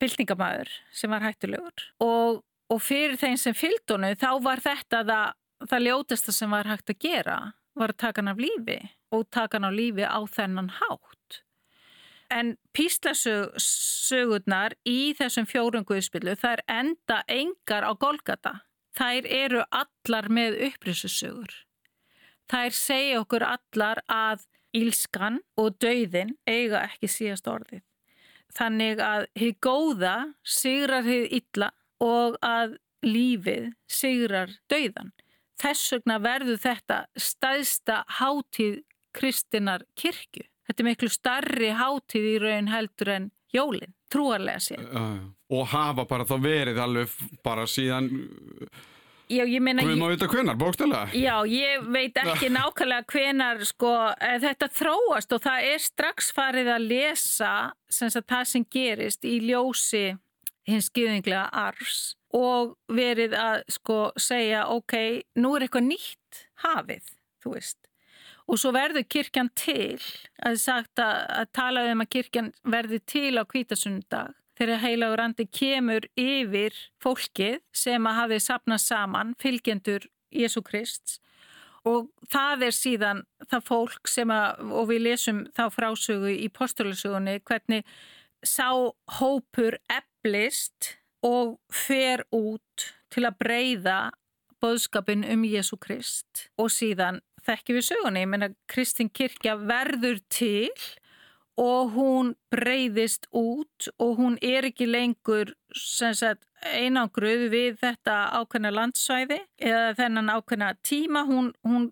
[0.01, 1.83] byltingamæður sem var hættulegur.
[2.03, 6.93] Og og fyrir þeim sem fylgdónu þá var þetta það, það ljótasta sem var hægt
[6.93, 7.37] að gera
[7.77, 8.79] var að taka hann af lífi
[9.15, 11.41] og taka hann af lífi á þennan hátt.
[12.31, 18.53] En píslasögurnar í þessum fjórum guðspillu þær enda engar á Golgata.
[18.95, 21.51] Þær eru allar með upprisusögur.
[22.51, 27.83] Þær segja okkur allar að ílskan og dauðin eiga ekki síðast orðið.
[28.51, 35.11] Þannig að hið góða sigrar hið illa og að lífið sigrar dauðan.
[35.61, 38.81] Þess vegna verður þetta staðsta hátíð
[39.13, 40.47] kristinar kirkju.
[40.67, 44.85] Þetta er miklu starri hátíð í raun heldur en jólinn, trúarlega sér.
[44.95, 48.09] Uh, og hafa bara þá verið alveg bara síðan
[49.31, 49.83] Já, ég meina...
[49.87, 51.15] Við má vita hvenar, bókstælega.
[51.15, 53.91] Já, ég veit ekki nákvæmlega hvenar sko,
[54.43, 57.53] þetta þróast og það er strax farið að lesa
[57.87, 60.03] sem það sem gerist í ljósi
[60.67, 67.07] hins skýðinglega arfs og verið að sko segja ok, nú er eitthvað nýtt hafið,
[67.43, 67.79] þú veist.
[68.51, 69.99] Og svo verður kirkjan til,
[70.43, 75.47] að sagt að, að tala um að kirkjan verður til á kvítasundag þegar heilagur andi
[75.47, 81.19] kemur yfir fólkið sem að hafi sapnað saman, fylgjendur Jésu Krist
[81.87, 87.39] og það er síðan það fólk sem að, og við lesum þá frásögu í postulisugunni,
[87.47, 87.87] hvernig
[88.45, 88.69] sá
[89.17, 89.77] hópur
[90.21, 93.99] eblist og fer út til að breyða
[94.61, 96.49] boðskapin um Jésu Krist.
[96.57, 100.69] Og síðan þekkjum við sögunni, ég menna Kristin Kirkja verður til
[101.59, 105.51] og hún breyðist út og hún er ekki lengur
[106.61, 111.89] einangruð við þetta ákveðna landsvæði eða þennan ákveðna tíma, hún, hún,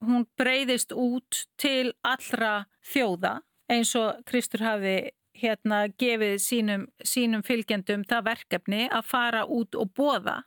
[0.00, 4.96] hún breyðist út til allra þjóða eins og Kristur hafi
[5.40, 10.42] hérna gefið sínum, sínum fylgjendum það verkefni að fara út og bóða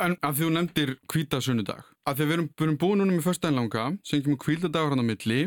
[0.00, 2.46] En að þú nefndir kvítasunnudag, að við erum,
[2.80, 5.40] búin núna með förstæðinlanga, sengjum við kvítadagur hann á milli,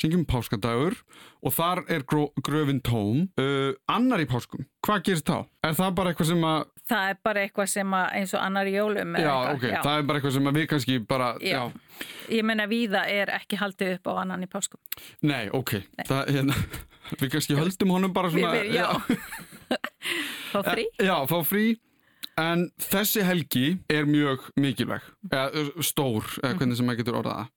[0.00, 0.96] sengjum við páskadagur
[1.44, 5.44] og þar er gró, gröfin tóm, uh, annar í páskum, hvað gerist þá?
[5.68, 6.70] Er það bara eitthvað sem að...
[6.92, 9.12] Það er bara eitthvað sem að eins og annar í jólum.
[9.14, 9.80] Já, eitthvað, ok, já.
[9.84, 11.28] það er bara eitthvað sem að við kannski bara...
[11.38, 12.08] Já, já.
[12.38, 14.82] ég menna viða er ekki haldið upp á annan í páskum.
[15.22, 16.06] Nei, ok, Nei.
[16.08, 16.58] Það, hérna,
[17.20, 18.52] við kannski höldum honum bara svona...
[18.56, 18.88] Við, já,
[20.52, 20.86] fá frí.
[21.00, 21.66] Já, fá frí.
[22.40, 27.48] En þessi helgi er mjög mikilvæg, eða stór, eða hvernig sem maður getur orðaða.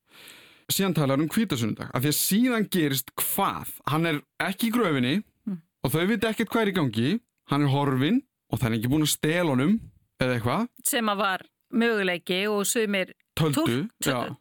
[0.66, 3.76] Síðan talar um kvítasundag, af því að síðan gerist hvað?
[3.88, 5.14] Hann er ekki í gröfinni
[5.46, 5.60] mm.
[5.86, 7.12] og þau viti ekkert hvað er í gangi,
[7.52, 8.18] hann er horfin
[8.50, 9.76] og það er ekki búin að stela honum
[10.20, 10.66] eða eitthvað.
[10.90, 13.86] Sem að var möguleiki og sumir töldu,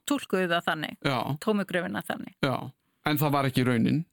[0.10, 1.00] tólkuðu það þannig,
[1.46, 2.36] tómi gröfinna þannig.
[2.44, 2.56] Já,
[3.06, 4.04] en það var ekki raunin.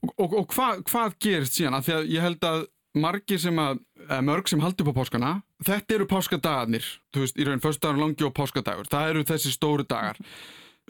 [0.00, 0.52] Og, og, og
[0.88, 1.76] hvað, gerist síðan?
[1.76, 2.62] Af því að ég held að
[2.98, 3.82] margir sem að,
[4.26, 5.32] mörg sem haldi upp á páskana,
[5.66, 9.86] þetta eru páskadagarnir, þú veist, í raun förstdagar langi og páskadagur, það eru þessi stóru
[9.86, 10.18] dagar.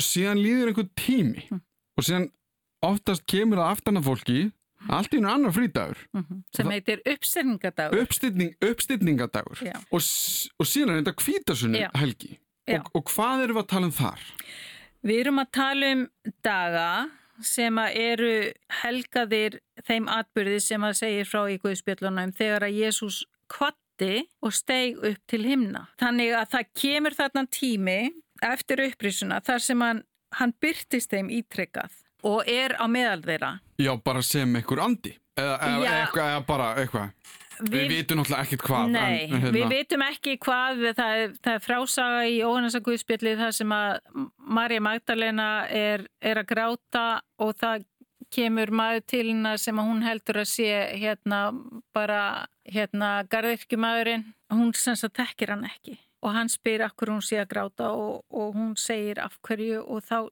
[0.01, 1.61] Síðan líður einhvern tími mm.
[1.99, 2.31] og síðan
[2.87, 4.39] oftast kemur það aftan af fólki,
[4.89, 5.99] allt í einu annar frídagur.
[6.15, 6.43] Mm -hmm.
[6.57, 8.01] Sem heitir uppstyrningadagur.
[8.01, 10.01] Uppstyrning, uppstyrningadagur og,
[10.59, 12.39] og síðan er þetta kvítasunni helgi.
[12.71, 14.21] Og, og hvað eru við að tala um þar?
[15.03, 16.09] Við erum að tala um
[16.45, 16.89] daga
[17.47, 18.33] sem eru
[18.83, 25.01] helgaðir þeim atbyrði sem að segir frá í Guðspjöllunum þegar að Jésús kvatti og steig
[25.01, 25.87] upp til himna.
[26.01, 27.99] Þannig að það kemur þarna tími
[28.45, 30.05] eftir upprísuna þar sem hann,
[30.39, 33.53] hann byrtist þeim ítrekkað og er á meðal þeirra.
[33.81, 37.37] Já, bara sem einhver andi eða, eða, eða bara eitthvað.
[37.61, 38.91] Við, við vitum náttúrulega ekkert hvað.
[38.95, 39.53] Nei, en, hérna.
[39.57, 44.21] við vitum ekki hvað, það það er frásaga í Óhannasaguðspjalli þar sem að
[44.59, 47.07] Marja Magdalena er, er að gráta
[47.41, 47.87] og það
[48.31, 50.69] kemur maður til hennar sem að hún heldur að sé
[51.01, 51.41] hérna
[51.97, 52.21] bara
[52.71, 57.49] hérna garðirkjumæðurinn, hún sem það tekkir hann ekki og hann spyr akkur hún sé að
[57.55, 60.29] gráta og, og hún segir af hverju og þá,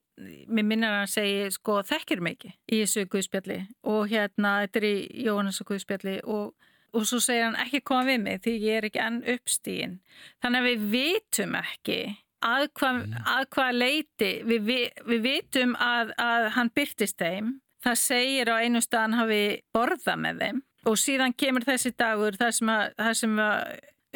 [0.47, 4.81] mér minnar hann að segja sko þekkir mig ekki í þessu guðspjalli og hérna þetta
[4.81, 6.68] er í Jóhannasaguðspjalli og og
[7.05, 9.99] svo segir hann ekki koma við mig því ég er ekki enn uppstíðin
[10.41, 11.99] þannig að við vitum ekki
[12.45, 17.53] að hvað, að hvað leiti við, við, við vitum að, að hann byrtist þeim.
[17.83, 19.43] Það segir á einu staðan hafi
[19.75, 20.59] borða með þeim.
[20.87, 23.63] Og síðan kemur þessi dagur þar sem að, þar sem að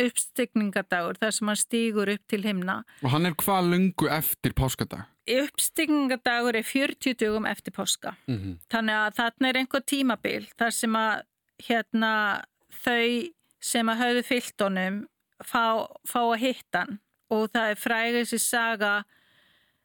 [0.03, 2.79] uppstygningadagur þar sem hann stýgur upp til himna.
[3.03, 5.09] Og hann er hvað lungu eftir páskadag?
[5.29, 8.15] Uppstygningadagur er 40 dugum eftir páska.
[8.27, 8.55] Mm -hmm.
[8.69, 11.21] þannig að þarna er einhver tímabil þar sem að
[11.67, 12.43] hérna
[12.83, 13.29] þau
[13.63, 14.99] sem að hafðu fyllt honum
[15.43, 16.99] fá, fá að hitta hann
[17.33, 18.93] og það er frægir sér saga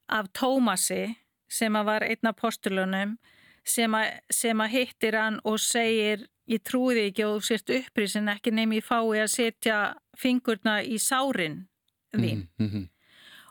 [0.09, 1.03] af Tómasi
[1.49, 3.17] sem að var einn af postulunum
[3.69, 8.31] sem að, sem að hittir hann og segir ég því ekki og þú sért upprisin
[8.33, 9.79] ekki nefn ég fái að setja
[10.17, 11.67] fingurna í sárin
[12.13, 12.89] þín Mm -hmm.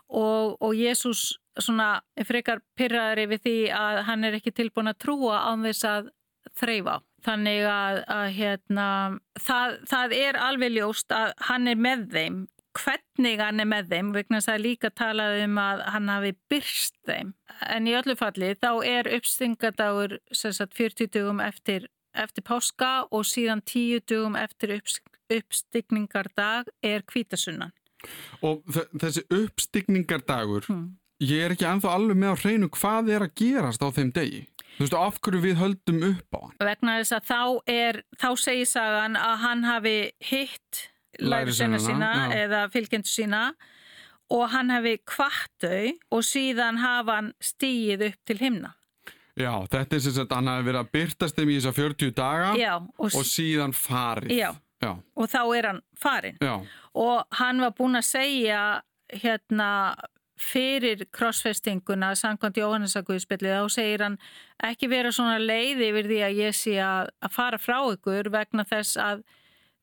[0.08, 5.38] og, og Jésús svona frekar pyrraðari við því að hann er ekki tilbúin að trúa
[5.50, 6.10] án þess að
[6.54, 6.98] þreyfa á.
[7.26, 8.86] Þannig að, að hérna,
[9.42, 12.36] það, það er alveg ljóst að hann er með þeim,
[12.78, 16.94] hvernig hann er með þeim, vegna þess að líka talað um að hann hafi byrst
[17.08, 17.32] þeim.
[17.66, 23.64] En í öllu falli þá er uppstingadagur sagt, 40 dugum eftir, eftir páska og síðan
[23.66, 27.74] 10 dugum eftir upps, uppstigningardag er kvítasunnan.
[28.46, 30.94] Og þessi uppstigningardagur, Hmm.
[31.24, 34.44] Ég er ekki ennþá alveg með á hreinu hvað er að gerast á þeim degi.
[34.78, 36.54] Þú veist, af hverju við höldum upp á hann?
[36.62, 37.40] vegna þess að þá
[37.74, 40.82] er, þá segir sagan að hann hafi hitt
[41.18, 42.36] lærisveina sína já.
[42.44, 43.42] eða fylgjendur sína
[44.30, 48.74] og hann hafi kvartau og síðan hafa hann stíið upp til himna.
[49.38, 52.54] Já, þetta er sem sagt, hann hafi verið að byrtast þeim í þessa 40 daga
[52.58, 54.34] Já, og, og síðan farið.
[54.38, 54.50] Já.
[54.78, 56.36] Já, og þá er hann farin.
[56.38, 56.54] já,
[56.94, 58.60] Og hann var búinn að segja
[59.10, 59.70] hérna
[60.42, 64.16] fyrir krossfestinguna samkvæmt Jóhannesaguðspillið þá segir hann
[64.68, 68.64] ekki vera svona leið yfir því að ég sé að, að fara frá ykkur vegna
[68.68, 69.22] þess að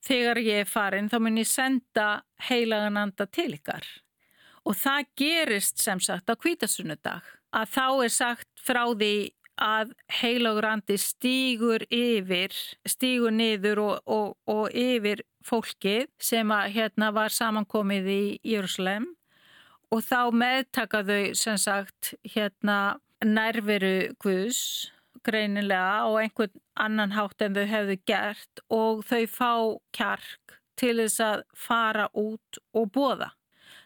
[0.06, 2.10] þegar ég er farin þá mun ég senda
[2.49, 3.86] heilagan anda til ykkar.
[4.66, 7.26] Og það gerist sem sagt á kvítasunnudag
[7.56, 9.16] að þá er sagt frá því
[9.62, 12.51] að heilagur andi stígur yfir,
[12.84, 19.08] stígur niður og, og, og yfir fólkið sem að hérna var samankomið í Jérúsalem
[19.96, 24.91] og þá meðtaka þau sem sagt hérna nærveru Guðs
[25.26, 29.54] greinilega og einhvern annan hátt en þau hefðu gert og þau fá
[29.96, 33.32] kjark til þess að fara út og bóða.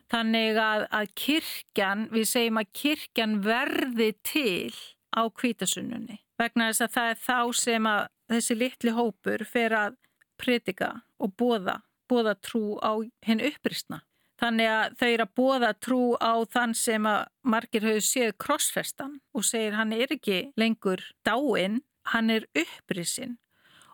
[0.10, 4.74] Þannig að, að kirkjan, við segjum að kirkjan verði til
[5.14, 8.02] á kvítasunnunni vegna þess að það er þá sem að
[8.34, 9.98] þessi litli hópur fer að
[10.40, 12.98] predika og bóða, bóða trú á
[13.28, 14.02] hinn uppristna.
[14.40, 19.18] Þannig að þau eru að bóða trú á þann sem að margir höfðu séð krossfestan
[19.36, 21.82] og segir hann er ekki lengur dáinn,
[22.14, 23.38] hann er upprisinn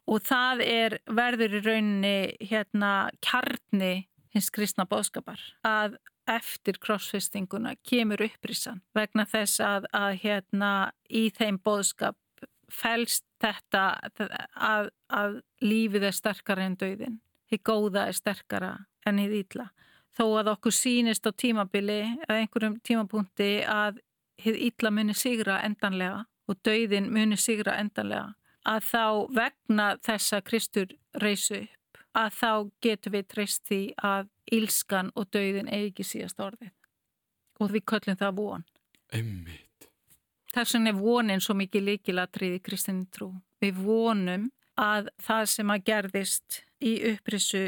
[0.05, 2.17] og það er verður í rauninni
[2.51, 2.91] hérna
[3.25, 5.97] kjarni hins kristna bóðskapar að
[6.29, 10.71] eftir krossfestinguna kemur upprissan vegna þess að, að hérna
[11.09, 12.17] í þeim bóðskap
[12.71, 13.85] fælst þetta
[14.53, 17.19] að, að lífið er sterkara en döðin.
[17.51, 18.71] Þið góða er sterkara
[19.05, 19.67] en þið ítla.
[20.15, 23.99] Þó að okkur sínist á tímabili að einhverjum tímapunkti að
[24.41, 28.33] þið ítla muni sigra endanlega og döðin muni sigra endanlega
[28.65, 29.05] að þá
[29.35, 32.51] vegna þessa Kristur reysu upp að þá
[32.85, 36.71] getum við treyst því að ílskan og döðin eigi ekki síðast orðið
[37.59, 38.65] og við köllum það von.
[39.11, 39.89] einmitt.
[40.55, 43.33] Þess vegna er vonin svo mikið líkilatrið í kristinni trú.
[43.63, 44.49] Við vonum
[44.79, 47.65] að það sem að gerðist í upprissu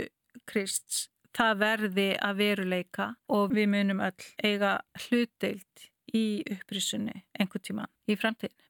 [0.48, 7.88] Krists, það verði að veruleika og við munum öll eiga hlutdeilt í upprissunni einhver tíma
[8.08, 8.64] í framtíðinu.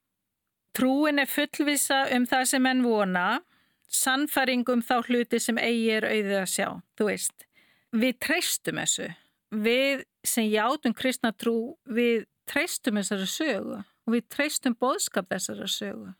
[0.77, 3.27] Trúin er fullvisa um það sem enn vona,
[3.89, 6.67] sannfæring um þá hluti sem eigi er auðið að sjá.
[6.97, 7.47] Þú veist,
[7.95, 9.07] við treystum þessu.
[9.47, 16.11] Við sem játum kristna trú, við treystum þessari sögu og við treystum boðskap þessara sögu.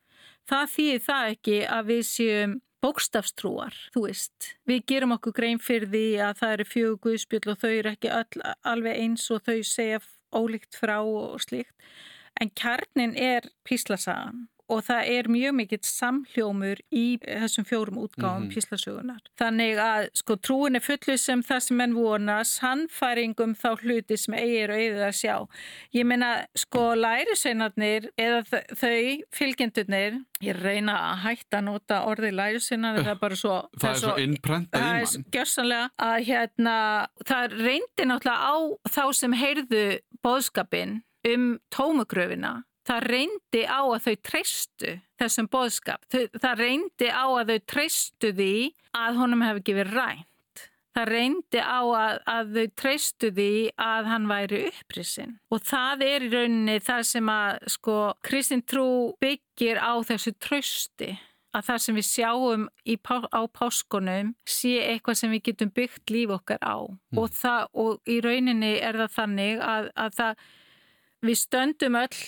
[0.47, 4.51] Það þýðir það ekki að við séum bókstafstrúar, þú veist.
[4.69, 8.13] Við gerum okkur grein fyrir því að það eru fjögur guðspjöld og þau eru ekki
[8.13, 10.03] öll, alveg eins og þau segja
[10.35, 11.73] ólíkt frá og slíkt.
[12.37, 18.49] En kjarnin er píslasagan og það er mjög mikill samhljómur í þessum fjórum útgáðum mm
[18.49, 18.53] -hmm.
[18.53, 19.21] píslasögunar.
[19.39, 24.33] Þannig að sko trúin er fullið sem það sem menn vona, sannfæringum þá hluti sem
[24.33, 25.35] eigir og eigið að sjá.
[25.93, 28.43] Ég meina sko lærisveinarnir eða
[28.75, 33.55] þau fylgjendurnir, ég reyna að hætta að nota orði lærisveinar, það er bara svo...
[33.81, 35.05] Það, er svo innprenta í mann.
[35.05, 36.77] Það er gjössanlega að hérna,
[37.25, 38.55] það reyndi náttúrulega á
[38.89, 46.07] þá sem heyrðu bóðskapin um tómugröfina það reyndi á að þau treystu þessum boðskap.
[46.13, 48.55] Það reyndi á að þau treystu því
[48.95, 50.25] að honum hefði verið rænt.
[50.97, 53.51] Það reyndi á að, að þau treystu því
[53.85, 55.35] að hann væri upprisinn.
[55.53, 58.87] Og það er í rauninni það sem að sko Kristinn trú
[59.21, 61.11] byggir á þessu trösti.
[61.55, 62.65] Að það sem við sjáum
[63.05, 66.77] pá, á páskonum sé eitthvað sem við getum byggt líf okkar á.
[66.85, 67.21] Mm.
[67.21, 70.43] Og, það, og í rauninni er það þannig að, að það,
[71.29, 72.19] við stöndum öll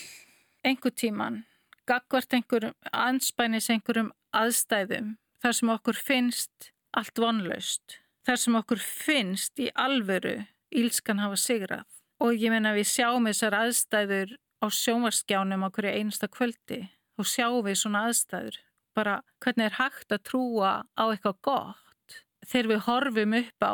[0.65, 1.43] einhver tíman,
[1.89, 9.61] gagvart einhverjum anspænis einhverjum aðstæðum, þar sem okkur finnst allt vonlaust, þar sem okkur finnst
[9.61, 10.37] í alvöru
[10.75, 11.87] ílskan hafa sigrað.
[12.19, 16.81] Og ég menna við sjáum þessar aðstæður á sjómarskjánum á hverju einasta kvöldi
[17.19, 18.59] og sjáum við svona aðstæður
[18.95, 23.73] bara hvernig er hægt að trúa á eitthvað gott þegar við horfum upp á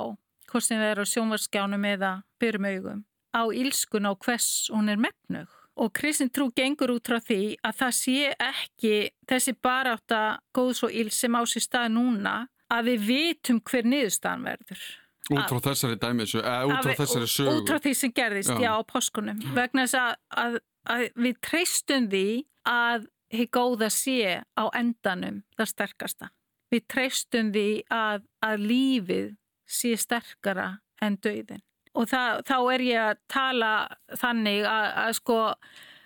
[0.51, 2.11] hvort sem við erum á sjónvarskjánum eða
[2.41, 5.49] byrjum augum á ílskun á hvers hún er megnug.
[5.76, 8.93] Og kristin trú gengur út frá því að það sé ekki
[9.28, 10.19] þessi baráta
[10.55, 12.36] góðs og íls sem á sér stað núna
[12.71, 14.86] að við vitum hver niðurstaðan verður.
[15.34, 17.57] Út frá þessari dæmis, eða út frá þessari sögu.
[17.57, 19.41] Út frá því sem gerðist, já, já á páskunum.
[19.57, 20.57] Vegna þess að, að,
[20.95, 22.26] að við treystum því
[22.69, 26.32] að hér góða sé á endanum það sterkasta.
[26.73, 29.32] Við treystum því að, að lífið
[29.65, 30.69] sé sterkara
[31.01, 31.63] en döðin.
[31.95, 33.71] Og það, þá er ég að tala
[34.19, 35.39] þannig að, að sko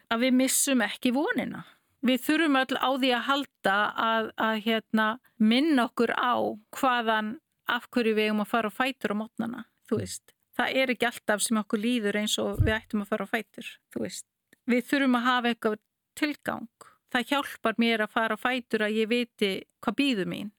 [0.10, 1.64] að við missum ekki vonina.
[2.06, 5.08] Við þurfum öll á því að halda að, að hérna,
[5.42, 6.34] minna okkur á
[6.78, 7.34] hvaðan
[7.70, 10.36] af hverju við eigum að fara á fætur á mótnana, þú veist.
[10.60, 13.68] Það er ekki alltaf sem okkur líður eins og við ættum að fara á fætur,
[13.94, 14.26] þú veist.
[14.70, 15.78] Við þurfum að hafa eitthvað
[16.20, 16.88] tilgang.
[17.10, 19.52] Það hjálpar mér að fara á fætur að ég viti
[19.84, 20.50] hvað býður mín,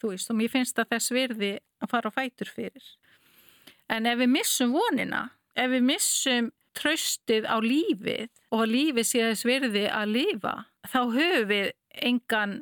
[0.00, 0.30] þú veist.
[0.32, 1.52] Og mér finnst að þess verði
[1.82, 2.86] að fara á fætur fyrir.
[3.92, 9.44] En ef við missum vonina, ef við missum tröstið á lífið og lífið sé þess
[9.48, 10.54] verði að lifa,
[10.88, 11.68] þá höfum við
[12.00, 12.54] engan,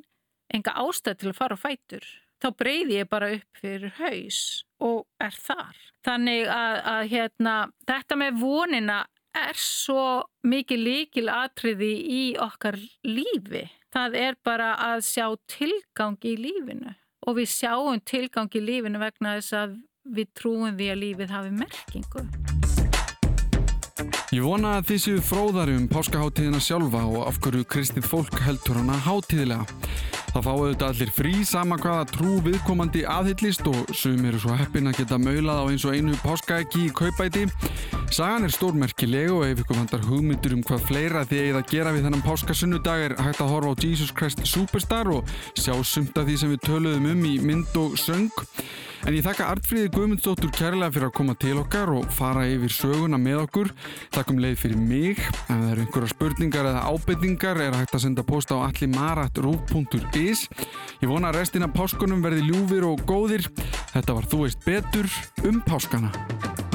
[0.51, 2.09] enga ástæð til að fara á fætur.
[2.41, 4.41] Þá breyði ég bara upp fyrir haus
[4.81, 5.81] og er þar.
[6.07, 7.57] Þannig að, að hérna,
[7.87, 9.01] þetta með vonina
[9.37, 10.07] er svo
[10.43, 13.69] mikið líkil atriði í okkar lífi.
[13.93, 16.97] Það er bara að sjá tilgang í lífinu
[17.29, 21.51] og við sjáum tilgang í lífinu vegna þess að við trúum því að lífið hafi
[21.61, 22.25] merkingu.
[24.31, 28.79] Ég vona að þið séu fróðari um páskaháttíðina sjálfa og af hverju kristið fólk heldur
[28.79, 29.67] hana háttíðilega.
[30.31, 34.87] Það fáu auðvitað allir frí sama hvaða trú viðkomandi aðhyllist og sum eru svo heppin
[34.87, 37.49] að geta maulað á eins og einu páskaeggi í kaupæti.
[38.15, 41.95] Sagan er stórmerkileg og ef ykkur vandar hugmyndur um hvað fleira þið eigið að gera
[41.97, 46.31] við þennan páskasunnudag er hægt að horfa á Jesus Christ Superstar og sjá sumt af
[46.31, 48.31] því sem við töluðum um í mynd og söng.
[49.09, 53.21] En ég þakka Artfríði Guðmundsdóttur kærlega fyrir að koma til okkar og fara yfir söguna
[53.21, 53.73] með okkur.
[54.13, 55.21] Takkum leið fyrir mig.
[55.21, 60.47] Ef það eru einhverja spurningar eða ábyrningar er hægt að senda posta á allimarat.ru.is.
[61.01, 63.49] Ég vona að restina páskunum verði ljúfir og góðir.
[63.95, 65.09] Þetta var Þú veist betur
[65.49, 66.70] um páskana.